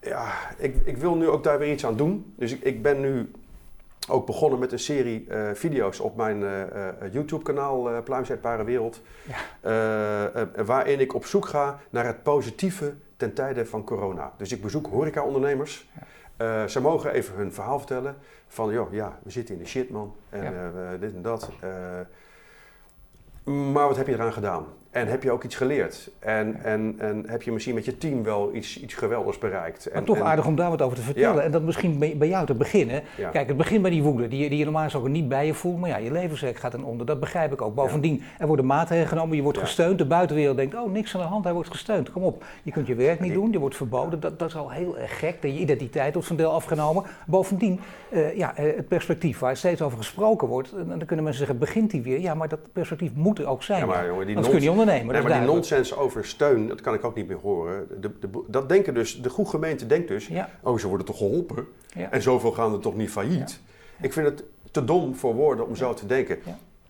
[0.00, 2.34] ja, ik, ik wil nu ook daar weer iets aan doen.
[2.36, 3.30] Dus ik, ik ben nu
[4.08, 9.00] ook begonnen met een serie eh, video's op mijn eh, YouTube-kanaal uh, Pluimzetbare Wereld.
[9.60, 10.64] Ja.
[10.64, 14.32] Waarin ik op zoek ga naar het positieve ten tijde van corona.
[14.36, 15.88] Dus ik bezoek horeca-ondernemers.
[16.38, 18.16] Uh, ze mogen even hun verhaal vertellen.
[18.48, 20.14] Van, joh, ja, we zitten in de shit, man.
[20.28, 20.50] En Ja.
[20.92, 21.50] uh, dit en dat.
[21.64, 24.66] Uh, maar wat heb je eraan gedaan?
[24.92, 26.10] En heb je ook iets geleerd?
[26.18, 29.84] En, en, en heb je misschien met je team wel iets, iets geweldigs bereikt?
[29.88, 31.36] Maar en, toch en, aardig om daar wat over te vertellen.
[31.36, 31.42] Ja.
[31.42, 33.02] En dat misschien bij, bij jou te beginnen.
[33.16, 33.28] Ja.
[33.28, 35.54] Kijk, het begint bij die woede, die, je- die je normaal gesproken niet bij je
[35.54, 35.78] voelt.
[35.80, 37.06] Maar ja, je levenswerk gaat ten onder.
[37.06, 37.74] Dat begrijp ik ook.
[37.74, 39.98] Bovendien, er worden maatregelen genomen, je wordt gesteund.
[39.98, 42.10] De buitenwereld denkt, oh, niks aan de hand, hij wordt gesteund.
[42.12, 44.20] Kom op, je kunt je werk niet Die- doen, je wordt verboden.
[44.20, 45.42] Dat, dat is al heel erg gek.
[45.42, 47.04] Dat je identiteit wordt van deel afgenomen.
[47.26, 50.72] Bovendien, eh, ja, eh, het perspectief waar steeds over gesproken wordt.
[50.72, 52.20] En dan kunnen mensen zeggen, begint die weer?
[52.20, 53.80] Ja, maar dat perspectief moet er ook zijn.
[53.80, 54.36] Ja, maar jongen, die
[54.84, 57.86] Nee, maar die nonsens over steun, dat kan ik ook niet meer horen.
[58.00, 61.16] De, de, dat denken dus, de goede gemeente denkt dus, Ja, oh, ze worden toch
[61.16, 61.66] geholpen?
[62.10, 63.60] En zoveel gaan er toch niet failliet?
[64.00, 66.38] Ik vind het te dom voor woorden om zo te denken.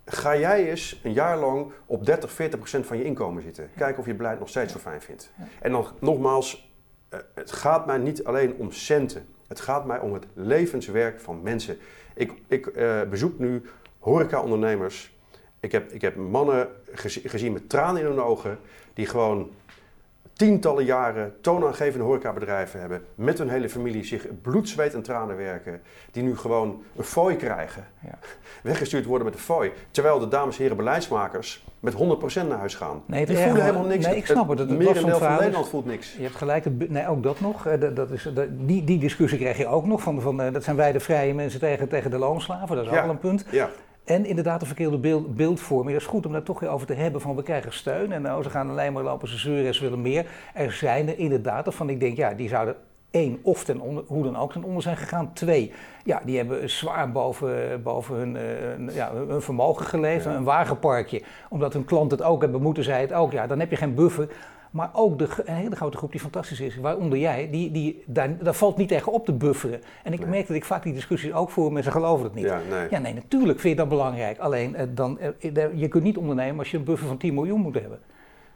[0.05, 3.71] Ga jij eens een jaar lang op 30, 40 procent van je inkomen zitten.
[3.77, 5.33] Kijken of je beleid nog steeds zo fijn vindt.
[5.61, 6.73] En dan nogmaals,
[7.09, 9.27] eh, het gaat mij niet alleen om centen.
[9.49, 11.79] Het gaat mij om het levenswerk van mensen.
[12.15, 13.63] Ik, ik eh, bezoek nu
[13.99, 15.12] horeca-ondernemers.
[15.63, 18.59] Ik heb, ik heb mannen gezi- gezien met tranen in hun ogen...
[18.95, 19.51] die gewoon
[20.33, 23.05] tientallen jaren toonaangevende horecabedrijven hebben...
[23.15, 25.81] met hun hele familie zich bloed, zweet en tranen werken...
[26.11, 27.87] die nu gewoon een fooi krijgen.
[28.05, 28.19] Ja.
[28.63, 29.73] Weggestuurd worden met een fooi.
[29.91, 31.97] Terwijl de dames en heren beleidsmakers met 100%
[32.49, 33.03] naar huis gaan.
[33.07, 34.07] Nee, die voelen helemaal niks.
[34.07, 34.59] nee, ik snap het.
[34.59, 36.15] Het- het merendeel van Nederland voelt niks.
[36.17, 37.67] Je hebt gelijk, nee, ook dat nog.
[37.67, 40.03] Eh, dat, dat is, dat, die, die discussie krijg je ook nog.
[40.03, 42.91] Van, van, eh, dat zijn wij de vrije mensen tegen, tegen de loonslaven, dat is
[42.91, 43.45] ook wel een punt.
[43.51, 43.71] Ja,
[44.05, 45.93] En inderdaad een verkeerde beeld, beeldvorming.
[45.93, 48.13] Dat is goed om daar toch weer over te hebben van we krijgen steun.
[48.13, 50.27] En nou, ze gaan alleen maar lopen, ze zeuren en ze willen meer.
[50.55, 52.77] Er zijn er inderdaad waarvan ik denk, ja, die zouden
[53.13, 55.33] één, of ten onder, hoe dan ook ten onder zijn gegaan.
[55.33, 55.73] Twee,
[56.05, 60.25] ja, die hebben zwaar boven, boven hun, eh, ja, hun vermogen geleefd.
[60.25, 60.35] Ja.
[60.35, 63.33] Een wagenparkje, omdat hun klanten het ook hebben moeten, zij het ook.
[63.33, 64.29] Ja, dan heb je geen buffer.
[64.73, 68.37] Maar ook de, een hele grote groep die fantastisch is, waaronder jij, die, die, daar,
[68.39, 69.81] daar valt niet tegen op te bufferen.
[70.05, 70.29] En ik Nee.
[70.29, 72.45] merk dat ik vaak die discussies ook voer, maar ze geloven het niet.
[72.45, 72.87] ja, nee.
[72.91, 74.39] Ja, nee, natuurlijk vind je dat belangrijk.
[74.39, 75.31] Alleen, eh, dan, eh,
[75.75, 77.99] je kunt niet ondernemen als je een buffer van 10 miljoen moet hebben.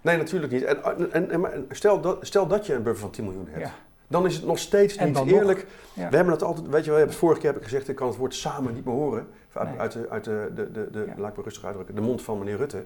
[0.00, 0.64] Nee, natuurlijk niet.
[0.64, 3.64] En, en, en, maar stel, dat, stel dat je een buffer van 10 miljoen hebt.
[3.66, 3.72] Ja.
[4.09, 5.66] Dan is het nog steeds niet eerlijk.
[5.94, 8.16] We hebben het altijd, weet je wel, vorige keer heb ik gezegd, ik kan het
[8.16, 9.26] woord samen niet meer horen.
[9.52, 12.22] Uit, uit, de, uit de, de, de, de laat ik me rustig uitdrukken, de mond
[12.22, 12.85] van meneer Rutte.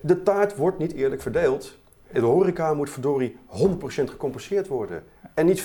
[0.00, 1.78] De taart wordt niet eerlijk verdeeld.
[2.12, 5.04] De horeca moet verdorie 100% gecompenseerd worden.
[5.34, 5.64] En niet 40%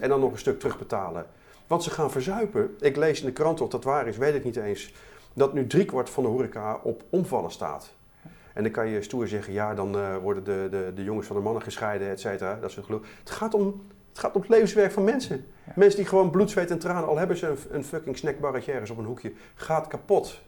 [0.00, 1.26] en dan nog een stuk terugbetalen.
[1.66, 2.76] Want ze gaan verzuipen.
[2.80, 4.94] Ik lees in de krant of dat waar is, weet ik niet eens.
[5.32, 7.92] Dat nu driekwart van de horeca op omvallen staat.
[8.54, 11.36] En dan kan je stoer zeggen, ja, dan uh, worden de, de, de jongens van
[11.36, 12.58] de mannen gescheiden, et cetera.
[12.60, 13.06] Dat is een geloof.
[13.18, 15.44] Het gaat om het gaat om het levenswerk van mensen.
[15.74, 18.90] Mensen die gewoon bloed, zweet en tranen, al hebben ze een, een fucking snackbarretje ergens
[18.90, 20.40] op een hoekje, gaat kapot.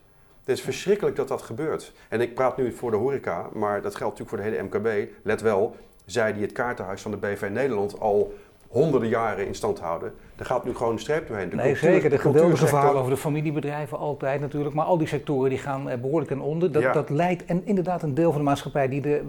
[0.43, 1.93] Het is verschrikkelijk dat dat gebeurt.
[2.09, 5.11] En ik praat nu voor de horeca, maar dat geldt natuurlijk voor de hele MKB.
[5.23, 5.75] Let wel,
[6.05, 8.33] zij die het kaartenhuis van de BV Nederland al
[8.73, 10.13] honderden jaren in stand houden.
[10.35, 11.49] Er gaat nu gewoon een streep doorheen.
[11.49, 12.09] De nee, zeker.
[12.09, 14.75] De geweldige verhalen over de familiebedrijven altijd natuurlijk.
[14.75, 16.71] Maar al die sectoren die gaan eh, behoorlijk ten onder.
[16.71, 19.21] Dat, dat leidt en inderdaad een deel van de maatschappij die er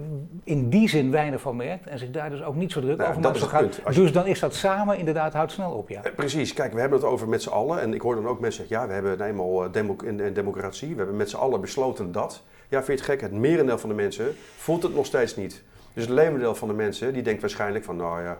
[0.43, 1.87] in die zin weinig van merkt.
[1.87, 3.43] En zich daar dus ook niet zo druk nou, over maakt.
[3.43, 3.95] Gaat.
[3.95, 6.03] Dus dan is dat samen inderdaad, houdt snel op, ja.
[6.03, 6.53] Eh, precies.
[6.53, 7.81] Kijk, we hebben het over met z'n allen.
[7.81, 9.95] En ik hoor dan ook mensen zeggen, ja, we hebben eenmaal uh, demo
[10.33, 10.89] democratie.
[10.89, 12.43] We hebben met z'n allen besloten dat.
[12.69, 13.21] Ja, vind je het gek?
[13.21, 15.63] Het merendeel van de mensen voelt het nog steeds niet.
[15.93, 18.39] Dus het levendeel van de mensen, die denkt waarschijnlijk van, nou ja,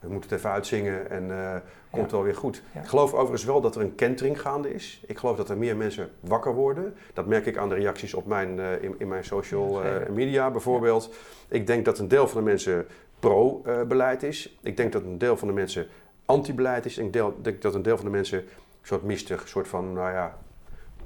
[0.00, 1.56] we moeten het even uitzingen en uh,
[1.90, 2.62] komt wel weer goed.
[2.82, 5.02] Ik geloof overigens wel dat er een kentering gaande is.
[5.06, 6.94] Ik geloof dat er meer mensen wakker worden.
[7.12, 10.50] Dat merk ik aan de reacties op mijn, uh, in, in, mijn social uh, media
[10.50, 11.14] bijvoorbeeld.
[11.48, 12.86] Ik denk dat een deel van de mensen
[13.18, 14.58] pro-beleid is.
[14.62, 15.86] Ik denk dat een deel van de mensen
[16.24, 16.98] anti-beleid is.
[16.98, 18.46] Ik denk dat een deel van de mensen een
[18.82, 20.38] soort mistig, soort van, nou ja,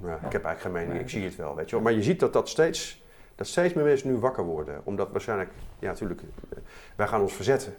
[0.01, 1.85] nou, ik heb eigenlijk geen mening, ik zie het wel, weet je wel.
[1.85, 3.03] Maar je ziet dat dat steeds,
[3.35, 4.81] dat steeds meer mensen nu wakker worden.
[4.85, 6.21] Omdat waarschijnlijk, ja natuurlijk,
[6.97, 7.75] wij gaan ons verzetten.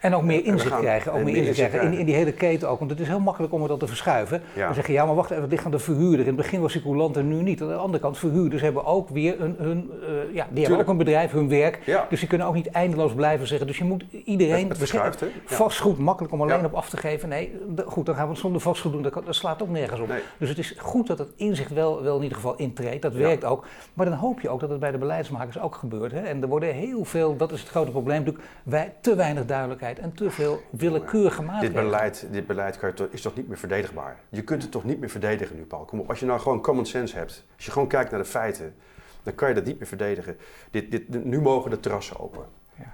[0.00, 2.78] En ook meer inzicht krijgen, ook meer inzicht krijgen in, in, die hele keten ook.
[2.78, 4.42] Want het is heel makkelijk om dat te verschuiven.
[4.54, 4.64] Ja.
[4.64, 6.20] Dan zeg je, ja, maar wacht even, het ligt aan de verhuurder.
[6.20, 7.62] In het begin was die coulant en nu niet.
[7.62, 10.88] Aan de andere kant, verhuurders hebben ook weer een, hun, uh, ja, die hebben ook
[10.88, 11.80] een bedrijf, hun werk.
[11.84, 12.06] Ja.
[12.10, 13.66] Dus die kunnen ook niet eindeloos blijven zeggen.
[13.66, 14.68] Dus je moet iedereen...
[14.68, 15.26] Het verschuift, hè?
[15.44, 17.28] Vastgoed, makkelijk om alleen op af te geven.
[17.28, 19.02] Nee, goed, dan gaan we het zonder vastgoed doen.
[19.02, 20.12] Dat, slaat ook nergens op.
[20.38, 23.02] Dus het is goed dat het inzicht wel, wel in ieder geval intreedt.
[23.02, 23.66] Dat werkt ook.
[23.94, 26.12] Maar dan hoop je ook dat het bij de beleidsmakers ook gebeurt.
[26.12, 26.20] Hè?
[26.20, 29.87] En er worden heel veel, dat is het grote probleem natuurlijk, wij, te weinig duidelijkheid
[29.96, 31.82] en te veel willekeurige maatregelen.
[31.82, 32.78] Dit beleid, dit beleid
[33.10, 34.18] is toch niet meer verdedigbaar?
[34.28, 35.84] Je kunt het toch niet meer verdedigen nu, Paul?
[35.84, 38.26] Kom op, als je nou gewoon common sense hebt, als je gewoon kijkt naar de
[38.26, 38.74] feiten,
[39.22, 40.36] dan kan je dat niet meer verdedigen.
[40.70, 42.44] Dit, dit, nu mogen de terrassen open.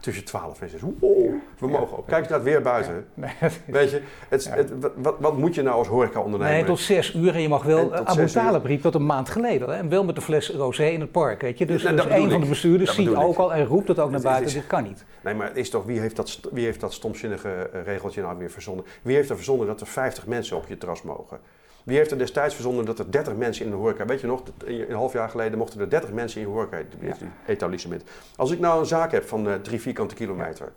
[0.01, 0.81] Tussen 12 en 6.
[0.81, 2.07] Wow, we mogen op.
[2.07, 3.07] Kijk eens naar het weer buiten.
[3.15, 3.31] Nee,
[3.67, 6.55] Weet je, het, het, wat, wat, moet je nou als horeca-ondernemer?
[6.55, 7.95] Nee, tot 6 uur en je mag wel.
[7.95, 9.69] Abu Talib riep dat een maand geleden.
[9.69, 9.75] Hè?
[9.75, 11.41] En wel met de fles rosé in het park.
[11.41, 11.67] Weet je?
[11.67, 14.21] Dus, nee, dus een van de bestuurders ziet ook al en roept het ook naar
[14.21, 14.55] buiten.
[14.55, 15.05] dit kan niet.
[15.21, 18.39] Nee, maar het is toch, wie heeft dat, wie heeft dat stomzinnige eh, regeltje nou
[18.39, 18.85] weer verzonnen?
[19.03, 21.39] Wie heeft er verzonnen dat er 50 mensen op je terras mogen?
[21.85, 24.05] Wie heeft er destijds verzonnen dat er 30 mensen in de horeca...
[24.05, 28.03] Weet je nog, een half jaar geleden mochten er 30 mensen in je horeca-etablissement.
[28.37, 30.73] Als ik nou een zaak heb van uh, drie vierkante kilometer...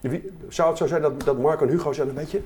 [0.00, 2.42] Wie, zou het zo zijn dat, dat Marco en Hugo zeggen, weet je...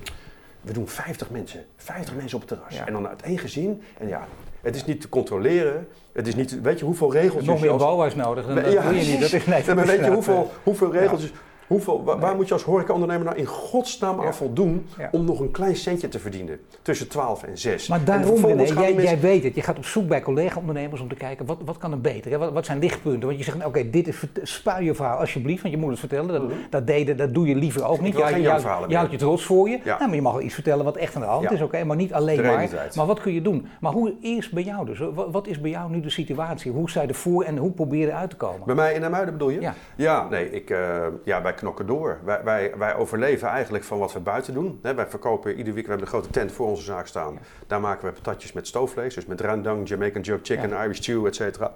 [0.60, 2.86] We doen 50 mensen, 50 mensen op het terras.
[2.86, 3.82] En dan uit één gezin.
[3.98, 4.26] En ja,
[4.60, 5.88] het is niet te controleren.
[6.12, 7.46] Het is niet, weet je hoeveel regeltjes...
[7.46, 7.82] Nog meer als...
[7.82, 9.20] bouwhuis nodig, dan ja, doe je niet.
[9.20, 11.32] Dat is, nee, maar weet je hoeveel, hoeveel regeltjes...
[11.72, 15.76] Hoeveel, waar, moet je als horecaondernemer nou in godsnaam aan voldoen om nog een klein
[15.76, 16.60] centje te verdienen?
[16.82, 17.88] Tussen 12 en 6.
[17.88, 19.54] Maar daarom, René, jij, jij, weet het.
[19.54, 22.38] Je gaat op zoek bij collega-ondernemers om te kijken wat, wat kan er beter?
[22.38, 23.26] Wat, wat zijn lichtpunten?
[23.28, 26.32] Want je zegt, oké, dit is spuil je verhaal alsjeblieft, want je moet het vertellen.
[26.32, 26.52] Dat, mhm.
[26.70, 28.16] dat, deden, dat doe je liever ook niet.
[28.16, 28.40] Je, je,
[28.88, 29.78] je houdt je trots voor je.
[29.84, 31.96] Nou, maar je mag wel iets vertellen wat echt aan de hand is, oké, maar
[31.96, 32.90] niet alleen maar.
[32.94, 33.66] Maar wat kun je doen?
[33.80, 35.00] Maar hoe is bij jou dus?
[35.14, 36.72] Wat, is bij jou nu de situatie?
[36.72, 38.66] Hoe sta je ervoor en hoe probeer je eruit te komen?
[38.66, 39.60] Bij mij in Amuiden bedoel je?
[39.60, 39.74] Ja.
[39.96, 40.78] Ja, nee, ik, uh,
[41.24, 42.18] ja, wij knokken door.
[42.24, 44.78] Wij, wij, wij, overleven eigenlijk van wat we buiten doen.
[44.82, 47.38] wij verkopen iedere week, we hebben een grote tent voor onze zaak staan.
[47.66, 51.34] Daar maken we patatjes met stoofvlees, dus met rendang, Jamaican jerk chicken, Irish stew, et
[51.34, 51.74] cetera.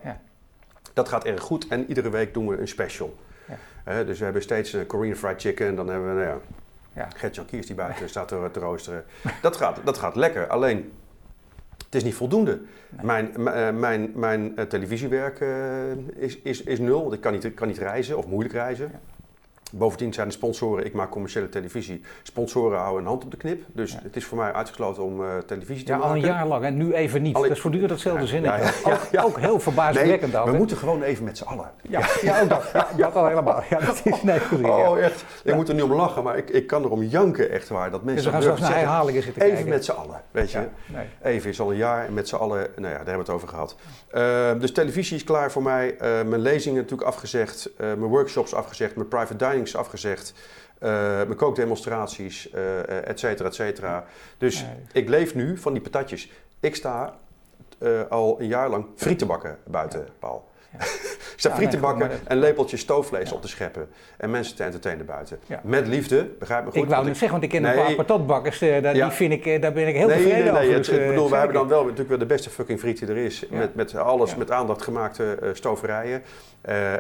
[0.92, 3.16] Dat gaat erg goed en iedere week doen we een special.
[3.84, 6.38] dus we hebben steeds een Korean fried chicken en dan hebben we, nou ja,
[6.92, 7.08] ja.
[7.16, 9.04] Gert-Jan Kiers die buiten staat te, te roosteren.
[9.42, 10.92] Dat gaat, dat gaat lekker, alleen
[11.84, 12.60] het is niet voldoende.
[13.02, 17.54] Mijn, eh, mijn, mijn, eh, televisiewerk uh, is, is, is nul, want ik kan niet,
[17.54, 18.90] kan niet reizen of moeilijk reizen.
[19.78, 23.62] Bovendien zijn de sponsoren, ik maak commerciële televisie, sponsoren houden een hand op de knip.
[23.72, 26.14] Dus het is voor mij uitgesloten om uh, televisie te ja, maken.
[26.14, 27.34] Ja, al een jaar lang en nu even niet.
[27.34, 28.42] Dat is voortdurend hetzelfde zin.
[28.42, 31.70] Ja, ook, ook, heel verbazingwekkend nee, we moeten gewoon even met z'n allen.
[31.88, 32.70] Ja, ja, ook dat.
[32.72, 33.62] Ja, dat al helemaal.
[33.70, 34.64] Ja, dat is nee, goed.
[34.64, 35.24] Oh, echt.
[35.44, 37.90] Ik moet er niet om lachen, maar ik, ik kan erom janken, echt waar.
[37.90, 39.72] Dat mensen dus we gaan straks naar herhalingen zitten Even kijken.
[39.72, 40.66] met z'n allen, weet je.
[40.86, 41.06] Nee.
[41.22, 43.30] Even is al een jaar en met z'n allen, nou ja, daar hebben we het
[43.30, 43.76] over gehad.
[44.14, 45.92] Uh, dus televisie is klaar voor mij.
[45.94, 47.70] Uh, mijn lezingen natuurlijk afgezegd.
[47.78, 48.96] Mijn workshops afgezegd.
[48.96, 49.36] Mijn private
[49.74, 50.34] afgezegd.
[50.80, 54.04] Uh, mijn kookdemonstraties, uh, et cetera, et cetera.
[54.38, 56.30] Dus ik leef nu van die patatjes.
[56.60, 57.18] Ik sta
[57.78, 60.08] uh, al een jaar lang friet te bakken buiten.
[60.18, 60.48] Paul.
[61.36, 63.34] Sta Ja, frieten nee, bakken en lepeltjes stoofvlees Ja.
[63.34, 63.88] op te scheppen.
[64.16, 65.38] En mensen te entertainen buiten.
[65.46, 65.60] Ja.
[65.64, 66.82] Met liefde, begrijp me goed.
[66.82, 67.84] ik wou net zeggen, want ik ken een Nee.
[67.84, 70.52] paar patatbakkers, eh, daar, die vind ik, eh, daar ben ik heel nee, tevreden nee,
[70.52, 70.62] nee.
[70.62, 70.74] over.
[70.74, 72.98] Het, dus, ik eh, bedoel, we hebben dan wel natuurlijk wel de beste fucking friet
[72.98, 73.44] die er is.
[73.50, 76.22] Met, met alles met aandacht gemaakte stoverijen.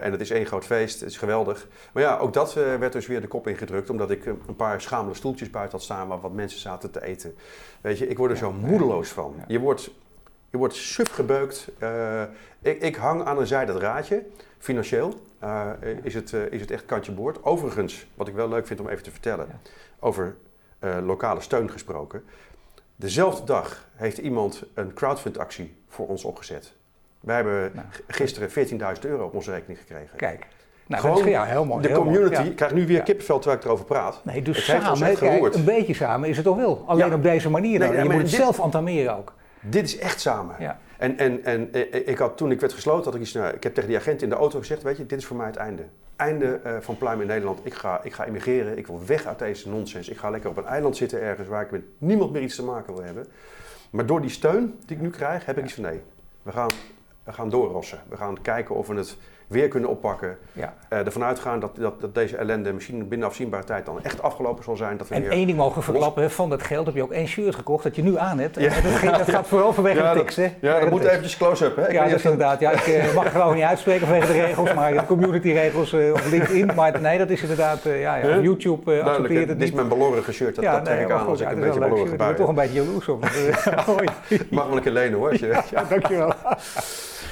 [0.00, 1.00] En het is één groot feest.
[1.00, 1.68] Het is geweldig.
[1.92, 3.90] Maar ja, ook dat werd dus weer de kop ingedrukt.
[3.90, 7.34] Omdat ik een paar schamele stoeltjes buiten had staan waar wat mensen zaten te eten.
[7.80, 9.34] Weet je, ik word er zo moedeloos van.
[9.46, 9.90] Je wordt,
[10.56, 11.68] je wordt suf gebeukt.
[11.78, 12.22] Eh,
[12.62, 14.22] ik, ik hang aan een zijde draadje.
[14.58, 15.70] Financieel eh,
[16.02, 17.44] is, het, eh, is het echt kantje boord.
[17.44, 19.46] Overigens, wat ik wel leuk vind om even te vertellen.
[19.50, 19.70] Ja.
[20.00, 20.36] Over
[21.02, 22.24] lokale steun gesproken.
[22.96, 26.72] Dezelfde dag heeft iemand een crowdfundactie voor ons opgezet.
[27.20, 28.50] Wij hebben Nou, gisteren
[28.96, 30.16] 14.000 euro op onze rekening gekregen.
[30.16, 30.46] Kijk,
[30.86, 31.82] nou, Gewoon dat is ja, heel mooi.
[31.82, 32.54] de heel mooi, community ja.
[32.54, 33.02] krijgt nu weer Ja.
[33.02, 34.20] kippenvel terwijl ik erover praat.
[34.24, 36.84] Nee, dus Het samen, kijk, een beetje samen is het toch wel.
[36.86, 37.14] Alleen Ja.
[37.14, 37.88] op deze manier dan.
[37.88, 39.32] Nee, je moet het dit- zelf entameren ook.
[39.68, 40.56] Dit is echt samen.
[40.58, 40.78] Ja.
[40.98, 43.62] En, en, en eh, ik had, toen ik werd gesloten, had ik iets, nou, ik
[43.62, 45.56] heb tegen die agent in de auto gezegd, weet je, dit is voor mij het
[45.56, 45.82] einde.
[46.16, 47.58] Einde eh, van Pluim in Nederland.
[47.62, 50.08] Ik ga, ik ga emigreren, ik wil weg uit deze nonsens.
[50.08, 52.64] Ik ga lekker op een eiland zitten ergens waar ik met niemand meer iets te
[52.64, 53.26] maken wil hebben.
[53.90, 56.00] Maar door die steun die ik nu krijg, heb ik iets van nee.
[56.42, 56.70] We gaan,
[57.24, 57.98] we gaan doorrossen.
[58.08, 60.38] We gaan kijken of we het weer kunnen oppakken.
[60.52, 60.74] Ja.
[60.88, 64.64] Eh ervan uitgaan dat, dat, dat deze ellende misschien binnen afzienbare tijd dan echt afgelopen
[64.64, 64.96] zal zijn.
[64.96, 67.54] Dat we En één ding mogen verklappen, van dat geld heb je ook één shirt
[67.54, 68.60] gekocht dat je nu aan hebt.
[68.60, 68.70] Ja.
[68.72, 70.52] En dat, ging- dat gaat vooral vanwege Ja, de tekst, hè?
[70.60, 71.76] Ja, dat moet eventjes close-up.
[71.90, 72.60] Ja, dat is of inderdaad.
[72.60, 76.10] Ja, ik eh, mag het gewoon niet uitspreken vanwege de regels, maar de community-regels eh,
[76.10, 76.70] op LinkedIn.
[76.74, 78.42] Maar nee, dat is inderdaad, ja, Huh?
[78.42, 80.54] YouTube Duidelijk, accepteert het dit is mijn belorige shirt.
[80.54, 82.34] Dat, dat trek nee, ik aan goed, als ik een beetje belorige Ik ben bui
[82.34, 83.22] toch een beetje jaloers op.
[84.50, 85.36] Mag wel een keer lenen hoor.
[85.88, 86.32] Dankjewel.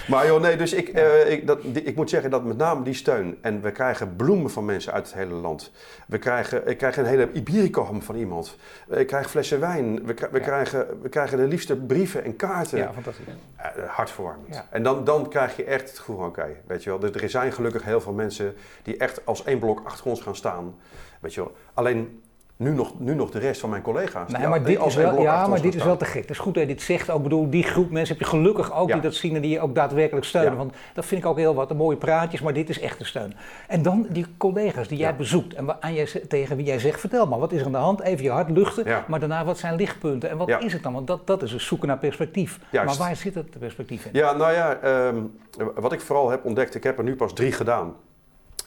[0.08, 2.82] Maar joh, nee, dus ik, eh, ik, dat, die- ik moet zeggen dat met name
[2.84, 3.38] die steun.
[3.40, 5.70] En we krijgen bloemen van mensen uit het hele land.
[6.06, 8.56] We krijgen, ik krijg een hele Iberico-ham van iemand.
[8.90, 10.06] Ik krijg flessen wijn.
[10.06, 10.44] We, kri- we, Ja.
[10.44, 12.78] krijgen, we krijgen de liefste brieven en kaarten.
[12.78, 13.24] Ja, fantastisch.
[13.56, 14.54] Eh, hartverwarmend.
[14.54, 14.66] Ja.
[14.70, 17.02] En dan, dan krijg je echt het gevoel van, oké, weet je wel.
[17.02, 20.36] Er, er zijn gelukkig heel veel mensen die echt als één blok achter ons gaan
[20.36, 20.74] staan.
[21.20, 21.52] Weet je wel.
[21.74, 22.22] Alleen
[22.56, 24.30] nu nog, nu nog de rest van mijn collega's.
[24.30, 26.20] Nee, die maar dit is wel, ja, maar dit is wel te gek.
[26.20, 27.10] Het is goed dat je dit zegt.
[27.10, 28.94] Ook bedoel, die groep mensen heb je gelukkig ook Ja.
[28.94, 30.50] die dat zien en die je ook daadwerkelijk steunen.
[30.50, 30.56] Ja.
[30.58, 31.68] Want dat vind ik ook heel wat.
[31.68, 33.34] De mooie praatjes, maar dit is echt een steun.
[33.68, 35.16] En dan die collega's die jij Ja.
[35.16, 37.78] bezoekt en aan jij, tegen wie jij zegt, vertel maar, wat is er aan de
[37.78, 38.00] hand?
[38.00, 38.84] Even je hart luchten.
[38.86, 39.04] Ja.
[39.08, 40.30] Maar daarna, wat zijn lichtpunten?
[40.30, 40.58] En wat Ja.
[40.58, 40.92] is het dan?
[40.92, 42.58] Want dat, dat is dus zoeken naar perspectief.
[42.70, 42.98] Juist.
[42.98, 44.10] Maar waar zit het perspectief in?
[44.12, 45.16] Ja, nou ja, ehm,
[45.74, 47.94] wat ik vooral heb ontdekt, ik heb er nu pas drie gedaan,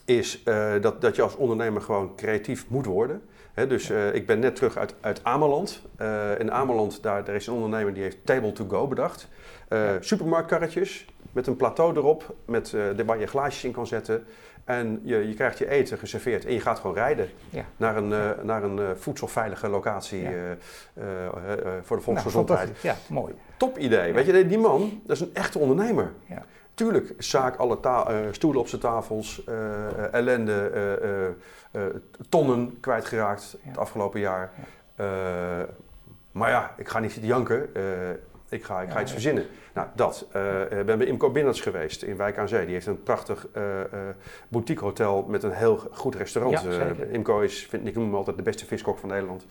[0.06, 3.21] is eh, dat, dat je als ondernemer gewoon creatief moet worden.
[3.65, 5.82] Dus eh, ik ben net terug uit, uit Ameland.
[5.96, 9.28] Eh, in Ameland, daar, daar is een ondernemer die heeft Table to Go bedacht.
[9.67, 14.26] Eh, Supermarktkarretjes met een plateau erop, met, waar je glaasjes in kan zetten.
[14.65, 17.63] En je, je krijgt je eten geserveerd en je gaat gewoon rijden Ja.
[17.78, 18.08] naar een,
[18.46, 20.30] naar een voedselveilige locatie Ja.
[20.93, 22.70] voor de Nou, volksgezondheid.
[22.82, 23.34] ja, mooi.
[23.58, 24.13] Top idee.
[24.13, 26.12] Weet je, die man, dat is een echte ondernemer.
[26.78, 31.36] Tuurlijk, zaak alle ta- eh, stoelen op zijn tafels, eh, eh, ellende,
[32.30, 33.70] tonnen kwijtgeraakt Ja.
[33.70, 34.52] het afgelopen jaar.
[36.32, 37.70] Maar ja, ik ga niet zitten janken.
[38.50, 39.46] ik ga, ik ga Ja, iets verzinnen.
[39.74, 40.26] Nou, dat.
[40.70, 42.63] Ik ben bij Imco Binnerts geweest in Wijk aan Zee.
[42.66, 43.48] Die heeft een prachtig
[44.48, 46.66] boutique hotel met een heel goed restaurant.
[47.12, 49.46] Imco is, vind, ik noem hem altijd de beste viskok van Nederland.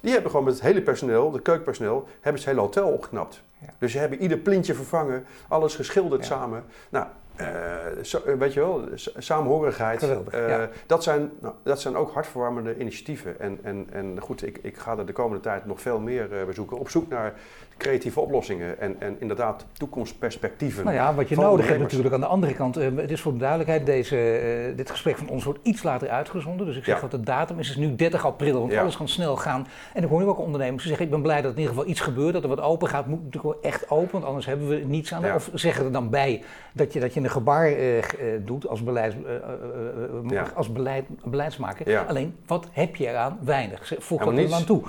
[0.00, 3.42] Die hebben gewoon met het hele personeel, de keukenpersoneel, hebben ze het hele hotel opgeknapt.
[3.60, 3.68] Ja.
[3.78, 6.26] Dus ze hebben ieder plintje vervangen, alles geschilderd Ja.
[6.28, 6.64] samen.
[6.88, 7.06] Nou,
[7.38, 9.98] eh, eh, weet je wel, s- samenhorigheid.
[9.98, 10.68] Geweldig, Eh, ja.
[10.86, 13.40] dat, zijn, nou, dat zijn ook hartverwarmende initiatieven.
[13.40, 16.78] En, en, en goed, ik, ik ga er de komende tijd nog veel meer bezoeken.
[16.78, 17.34] Op zoek naar
[17.76, 20.84] creatieve oplossingen en, en inderdaad toekomstperspectieven.
[20.84, 23.38] Nou ja, wat je nodig hebt natuurlijk aan de andere kant, het is voor de
[23.38, 26.66] duidelijkheid, deze, dit gesprek van ons wordt iets later uitgezonden.
[26.66, 27.00] Dus ik zeg Ja.
[27.00, 28.80] dat de datum is, is nu 30 april, want Ja.
[28.80, 29.66] alles kan snel gaan.
[29.94, 31.88] En ik hoor nu ook ondernemers die zeggen, ik ben blij dat in ieder geval
[31.90, 33.06] iets gebeurt, dat er wat open gaat.
[33.06, 35.22] Moet natuurlijk wel echt open, want anders hebben we niets aan.
[35.22, 35.34] Ja.
[35.34, 38.04] Of zeggen er dan bij dat je, dat je een gebaar eh, eh,
[38.44, 40.46] doet als, beleids, eh, Ja.
[40.54, 41.90] als beleid, beleidsmaker.
[41.90, 42.02] Ja.
[42.02, 43.38] Alleen, wat heb je eraan?
[43.42, 43.86] Weinig.
[43.86, 44.82] Ze- Voeg dat aan toe.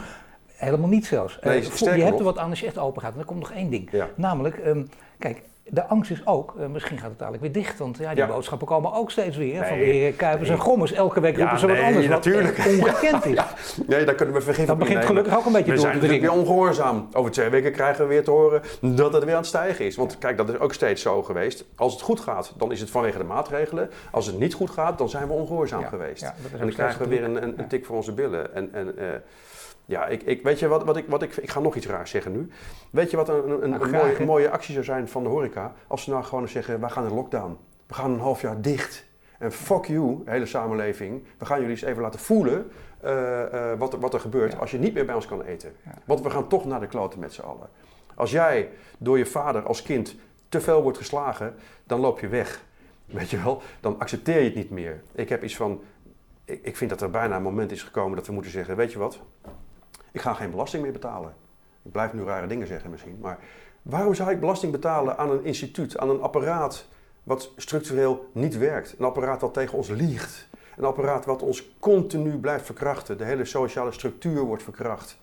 [0.47, 1.39] Helemaal niet zelfs.
[1.41, 1.61] Nee,
[1.97, 3.13] je hebt er wat aan als je echt open gaat.
[3.13, 3.91] En er komt nog één ding.
[4.15, 4.83] Namelijk, ehm,
[5.19, 5.41] kijk,
[5.71, 8.27] de angst is ook, eh, misschien gaat het dadelijk weer dicht, want ja, die Ja.
[8.27, 9.65] boodschappen komen ook steeds weer.
[9.65, 10.57] van de Nee, heer Kuipers nee.
[10.57, 10.91] en Gommers.
[10.91, 12.57] Elke week Ja, roepen ze wat nee, anders, wat natuurlijk.
[12.57, 13.77] echt ongekend is.
[13.87, 16.05] Nee, daar kunnen we vergif Dat begint gelukkig ook een beetje We door zijn te
[16.05, 16.21] dringen.
[16.21, 17.07] weer ongehoorzaam.
[17.13, 19.95] Over twee weken krijgen we weer te horen dat het weer aan het stijgen is.
[19.95, 21.65] Want kijk, dat is ook steeds zo geweest.
[21.75, 23.89] Als het goed gaat, dan is het vanwege de maatregelen.
[24.11, 26.23] Als het niet goed gaat, dan zijn we ongehoorzaam geweest.
[26.23, 28.55] en dan krijgen we weer een, een, tik voor onze billen.
[28.55, 29.05] En, en eh,
[29.89, 31.35] ja, ik, ik, weet je wat, wat, ik, wat ik...
[31.37, 32.49] Ik ga nog iets raars zeggen nu.
[32.89, 35.23] Weet je wat een, een, een, Nou, een graag, mooie, mooie actie zou zijn van
[35.23, 35.73] de horeca?
[35.87, 37.57] Als ze nou gewoon zeggen, wij gaan in lockdown.
[37.87, 39.05] We gaan een half jaar dicht.
[39.39, 41.23] En fuck you, hele samenleving.
[41.37, 42.71] We gaan jullie eens even laten voelen
[43.01, 44.57] eh, eh, wat, er- wat er gebeurt Ja.
[44.57, 45.71] als je niet meer bij ons kan eten.
[45.85, 45.91] Ja.
[46.05, 47.69] Want we gaan toch naar de kloten met z'n allen.
[48.15, 50.15] Als jij door je vader als kind
[50.49, 52.63] te veel wordt geslagen, dan loop je weg.
[53.05, 55.01] weet je wel, dan accepteer je het niet meer.
[55.11, 55.81] Ik heb iets van,
[56.45, 58.91] ik, ik vind dat er bijna een moment is gekomen dat we moeten zeggen, weet
[58.91, 59.19] je wat,
[60.11, 61.33] ik ga geen belasting meer betalen.
[61.83, 63.39] Ik blijf nu rare dingen zeggen misschien, maar
[63.81, 66.87] waarom zou ik belasting betalen aan een instituut, aan een apparaat
[67.23, 68.95] wat structureel niet werkt?
[68.97, 70.47] Een apparaat wat tegen ons liegt.
[70.77, 73.17] Een apparaat wat ons continu blijft verkrachten.
[73.17, 75.17] De hele sociale structuur wordt verkracht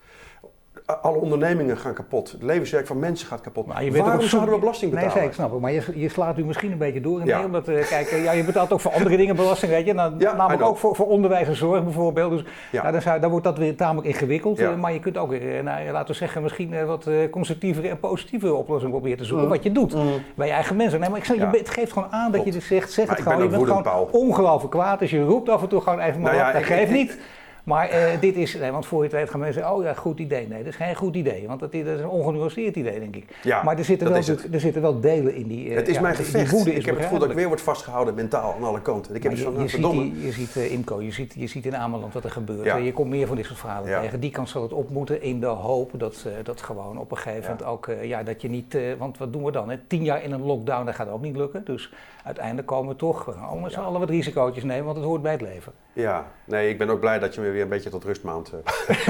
[0.86, 2.32] alle ondernemingen gaan kapot.
[2.32, 3.66] Het levenswerk van mensen gaat kapot.
[3.66, 5.16] Maar je Waarom zouden we belasting betalen?
[5.16, 5.60] Nee, ik snap het.
[5.60, 7.44] Maar je, je slaat u misschien een beetje door in ja.
[7.44, 9.92] omdat, uh, kijk, ja, je betaalt ook voor andere dingen belasting, weet je.
[9.92, 12.30] Nou, ja, namelijk ook voor, voor onderwijs en zorg bijvoorbeeld.
[12.30, 12.80] Dus ja.
[12.80, 14.60] nou, dan, zou, dan wordt dat weer tamelijk ingewikkeld.
[14.60, 18.54] Uh, maar je kunt ook uh, nou, laten we zeggen, misschien wat constructievere en positievere
[18.54, 19.46] oplossingen proberen te zoeken.
[19.46, 19.52] Mm.
[19.52, 20.10] Wat je doet mm.
[20.34, 21.00] bij je eigen mensen.
[21.00, 23.20] Nee, maar ik zeg, je, het geeft gewoon aan dat je dus zegt, zeg het
[23.20, 23.42] gewoon.
[23.42, 24.98] Je bent gewoon ongelooflijk kwaad.
[24.98, 27.18] Dus je roept af en toe gewoon even maar nou dat geeft niet.
[27.66, 29.94] Maar uh, dit is, nee, want voor je het weet gaan mensen zeggen, oh ja,
[29.94, 30.48] goed idee.
[30.48, 33.36] Nee, dat is geen goed idee, want dat is, een ongenuanceerd idee, denk ik.
[33.42, 34.16] Ja, maar er zitten, wel,
[34.52, 36.50] er zitten wel delen in die uh, Het is ja, mijn gevecht.
[36.50, 39.14] woede is ik heb het gevoel dat ik weer word vastgehouden mentaal aan alle kanten.
[39.14, 41.76] Ik heb je, je, ziet die, je ziet uh, Imco, je ziet, je ziet in
[41.76, 42.64] Ameland wat er gebeurt.
[42.64, 42.76] Ja.
[42.76, 44.20] Je komt meer van dit soort verhalen tegen.
[44.20, 47.50] Die kant zal het op moeten in de hoop dat, dat gewoon op een gegeven
[47.50, 49.70] moment ook, ja, dat je niet, want wat doen we dan?
[49.70, 49.78] Hè?
[49.86, 51.64] Tien jaar in een lockdown, dat gaat ook niet lukken.
[51.64, 51.92] Dus
[52.24, 55.32] uiteindelijk komen we toch, we met z'n allen wat risico's nemen, want het hoort bij
[55.32, 55.72] het leven.
[55.96, 58.52] Ja, nee, ik ben ook blij dat je me weer een beetje tot rust maand.
[58.52, 58.58] Eh,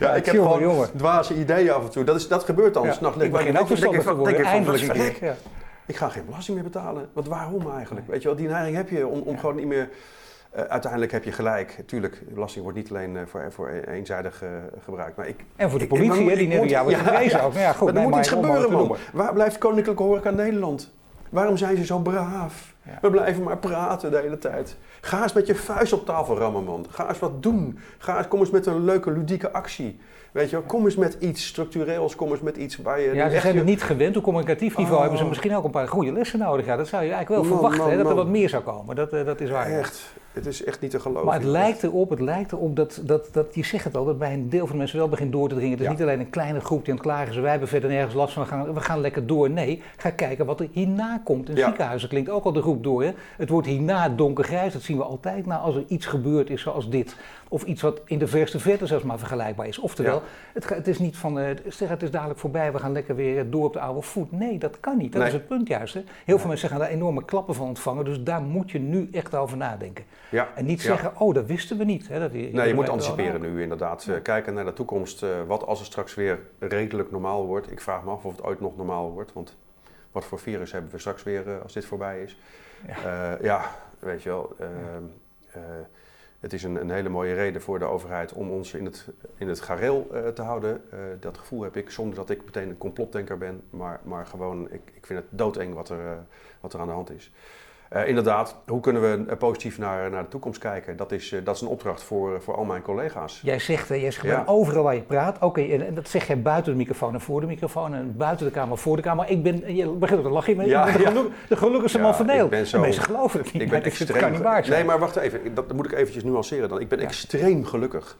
[0.00, 0.88] ja, ik heb gewoon jongen.
[0.96, 2.04] dwaze ideeën af en toe.
[2.04, 2.84] Dat, is, dat gebeurt dan.
[2.84, 3.22] Ja, s'nachts.
[3.22, 5.36] Ik begin ook verstandig te worden, eindelijk een keer.
[5.86, 7.08] Ik ga geen belasting meer betalen.
[7.12, 8.06] Want waarom eigenlijk?
[8.06, 9.88] Weet je wel, die neiging heb je om, om gewoon niet meer...
[10.56, 11.82] Uh, uiteindelijk heb je gelijk.
[11.86, 14.48] Tuurlijk, belasting wordt niet alleen uh, voor, voor eenzijdig uh,
[14.84, 15.16] gebruikt.
[15.16, 17.52] Maar ik, en voor de politie, ik, ik, die wordt gewezen ook.
[17.52, 18.96] Nou ja, goed, maar er moet iets gebeuren, man.
[19.12, 20.92] Waar blijft Koninklijke Horeca Nederland?
[21.30, 22.74] Waarom zijn ze zo braaf?
[23.00, 24.76] We blijven maar praten de hele tijd.
[25.00, 26.86] Ga eens met je vuist op tafel rammen, man.
[26.90, 27.78] Ga eens wat doen.
[27.98, 29.98] Ga eens, kom eens met een leuke, ludieke actie.
[30.32, 33.14] Weet je, kom eens met iets structureels, kom eens met iets waar je...
[33.14, 34.16] Ja, ze zijn het niet gewend.
[34.16, 35.00] Op communicatief niveau oh.
[35.00, 36.66] hebben ze misschien ook een paar goede lessen nodig.
[36.66, 38.96] Ja, dat zou je eigenlijk wel verwachten, hè, dat er wat meer zou komen.
[38.96, 39.66] Dat, uh, dat is waar.
[39.66, 40.14] Echt.
[40.36, 41.24] Het is echt niet te geloven.
[41.24, 44.18] Maar het lijkt erop, het lijkt erop dat, dat, dat, je zegt het al, dat
[44.18, 45.72] bij een deel van de mensen wel begint door te dringen.
[45.72, 47.90] Het is niet alleen een kleine groep die aan het klagen is, wij hebben verder
[47.90, 49.50] nergens last van, we gaan, we gaan lekker door.
[49.50, 51.48] Nee, ga kijken wat er hierna komt.
[51.48, 53.02] In ziekenhuizen klinkt ook al de groep door.
[53.02, 53.12] Hè?
[53.36, 55.46] Het wordt hierna donkergrijs, dat zien we altijd.
[55.46, 57.16] Nou, als er iets gebeurd is zoals dit,
[57.48, 59.78] of iets wat in de verste verte zelfs maar vergelijkbaar is.
[59.78, 63.16] Oftewel, het, het, is niet van, uh, zeg het is dadelijk voorbij, we gaan lekker
[63.16, 64.32] weer door op de oude voet.
[64.32, 65.12] Nee, dat kan niet.
[65.12, 65.94] Dat is het punt juist.
[65.94, 66.02] Hè?
[66.24, 69.34] Heel veel mensen gaan daar enorme klappen van ontvangen, dus daar moet je nu echt
[69.34, 70.04] over nadenken.
[70.28, 70.48] Ja.
[70.54, 72.08] En niet zeggen, oh, dat wisten we niet.
[72.08, 72.20] Hè?
[72.20, 74.06] Dat, nee, je moet anticiperen nu inderdaad.
[74.08, 75.22] Uh, kijken naar de toekomst.
[75.22, 77.70] Uh, wat als het straks weer redelijk normaal wordt.
[77.70, 79.56] Ik vraag me af of het ooit nog normaal wordt, want
[80.16, 82.38] wat voor virus hebben we straks weer als dit voorbij is.
[82.86, 84.54] Ja, ja weet je wel.
[84.58, 85.04] Ehm,
[86.40, 89.48] het is een, een, hele mooie reden voor de overheid om ons in het, in
[89.48, 90.82] het gareel te houden.
[91.20, 94.92] Dat gevoel heb ik zonder dat ik meteen een complotdenker ben, maar, maar gewoon, ik,
[94.94, 96.18] ik vind het doodeng wat er,
[96.60, 97.32] wat er aan de hand is.
[97.96, 100.96] Uh, inderdaad, hoe kunnen we uh, positief naar, naar de toekomst kijken?
[100.96, 103.40] Dat is, uh, dat is een opdracht voor, voor al mijn collega's.
[103.42, 104.42] Jij zegt, jij zegt ja.
[104.46, 105.38] overal waar je praat.
[105.40, 107.94] Oké, en dat zeg jij buiten de microfoon en voor de microfoon.
[107.94, 109.30] En buiten de kamer, voor de kamer.
[109.30, 110.56] Ik ben, je begint te lachen.
[110.56, 112.68] Je ja, de, geluk, de gelukkigste man van Nederland.
[112.68, 113.62] Zo, mensen geloven het niet.
[113.62, 114.78] Ik ben extreem, het kan niet waar zijn.
[114.78, 115.54] Nee, maar wacht even.
[115.54, 116.80] Dat moet ik eventjes nuanceren dan.
[116.80, 118.16] Ik ben extreem gelukkig.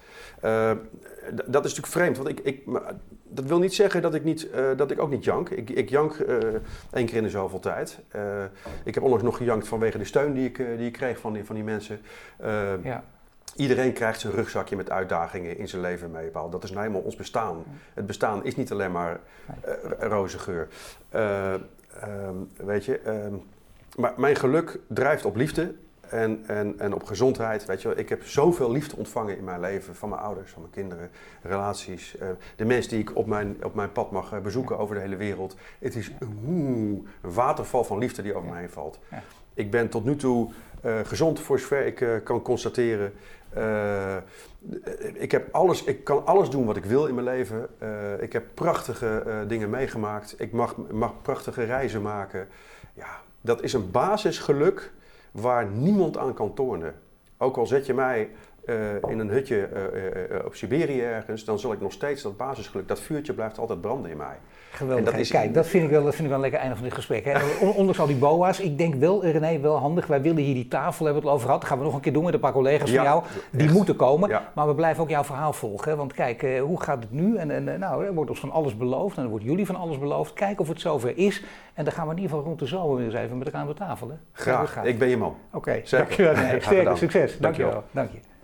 [1.35, 2.63] Dat is natuurlijk vreemd, want ik, ik,
[3.23, 5.49] dat wil niet zeggen dat ik, niet, uh, dat ik ook niet jank.
[5.49, 6.39] Ik, ik jank uh,
[6.93, 7.99] één keer in de zoveel tijd.
[8.17, 8.23] Uh,
[8.85, 11.45] ik heb onlangs nog gejankt vanwege de steun die ik, die ik kreeg van die,
[11.45, 12.01] van die mensen.
[12.83, 13.05] Ja.
[13.57, 16.31] Iedereen krijgt zijn rugzakje met uitdagingen in zijn leven mee.
[16.51, 17.65] Dat is nou helemaal ons bestaan.
[17.95, 19.21] Het bestaan is niet alleen maar
[19.99, 20.69] roze geur.
[21.15, 23.43] Um, weet je, um,
[23.97, 25.75] maar mijn geluk drijft op liefde
[26.11, 27.65] en, en, en op gezondheid.
[27.65, 30.63] Weet je wel, ik heb zoveel liefde ontvangen in mijn leven van mijn ouders, van
[30.63, 31.11] mijn kinderen,
[31.43, 32.17] relaties.
[32.23, 35.01] Uh, de mensen die ik op mijn, op mijn pad mag uh, bezoeken over de
[35.01, 35.57] hele wereld.
[35.79, 38.99] Het is een waterval van liefde die over mij heen valt.
[39.11, 39.23] Ja.
[39.55, 40.51] Ik ben tot nu toe
[40.85, 43.13] uh, gezond voor zover ik kan constateren.
[45.15, 47.69] ik, heb alles, ik kan alles doen wat ik wil in mijn leven.
[48.21, 50.35] ik heb prachtige dingen meegemaakt.
[50.39, 52.49] Ik mag, mag prachtige reizen maken.
[52.95, 54.93] Ja, dat is een basisgeluk
[55.41, 56.95] waar niemand aan kan tornen.
[57.39, 58.31] Ook al zet je mij
[58.67, 62.37] uh, in een hutje uh, uh, op Siberië ergens, dan zal ik nog steeds dat
[62.37, 64.37] basisgeluk, dat vuurtje blijft altijd branden in mij.
[64.77, 65.05] Geweldig.
[65.05, 66.85] Dat is Kijk, dat vind, ik wel, dat vind ik wel een lekker einde van
[66.85, 67.25] dit gesprek.
[67.25, 67.35] Hè.
[67.77, 70.07] Ondanks al die boa's, ik denk wel, René, wel handig.
[70.07, 71.61] Wij willen hier die tafel, hebben we het over gehad.
[71.61, 73.23] Dat gaan we nog een keer doen met een paar collega's van jou.
[73.51, 74.29] Die moeten komen.
[74.29, 74.51] Ja.
[74.55, 75.97] Maar we blijven ook jouw verhaal volgen.
[75.97, 77.37] Want kijk, hoe gaat het nu?
[77.37, 79.17] En, en nou, er wordt ons van alles beloofd.
[79.17, 80.33] En er wordt jullie van alles beloofd.
[80.33, 81.43] Kijk of het zover is.
[81.75, 83.61] En dan gaan we in ieder geval rond de zomer weer eens even met elkaar
[83.61, 84.09] aan de tafel.
[84.09, 84.15] Hè.
[84.33, 84.83] Graag.
[84.83, 85.37] Ik ben je man.
[85.53, 85.85] Oké, okay.
[85.91, 86.35] dankjewel.
[86.35, 87.39] Nee, sterke succes.
[87.39, 87.83] Dankjewel.
[87.91, 88.36] Dank je.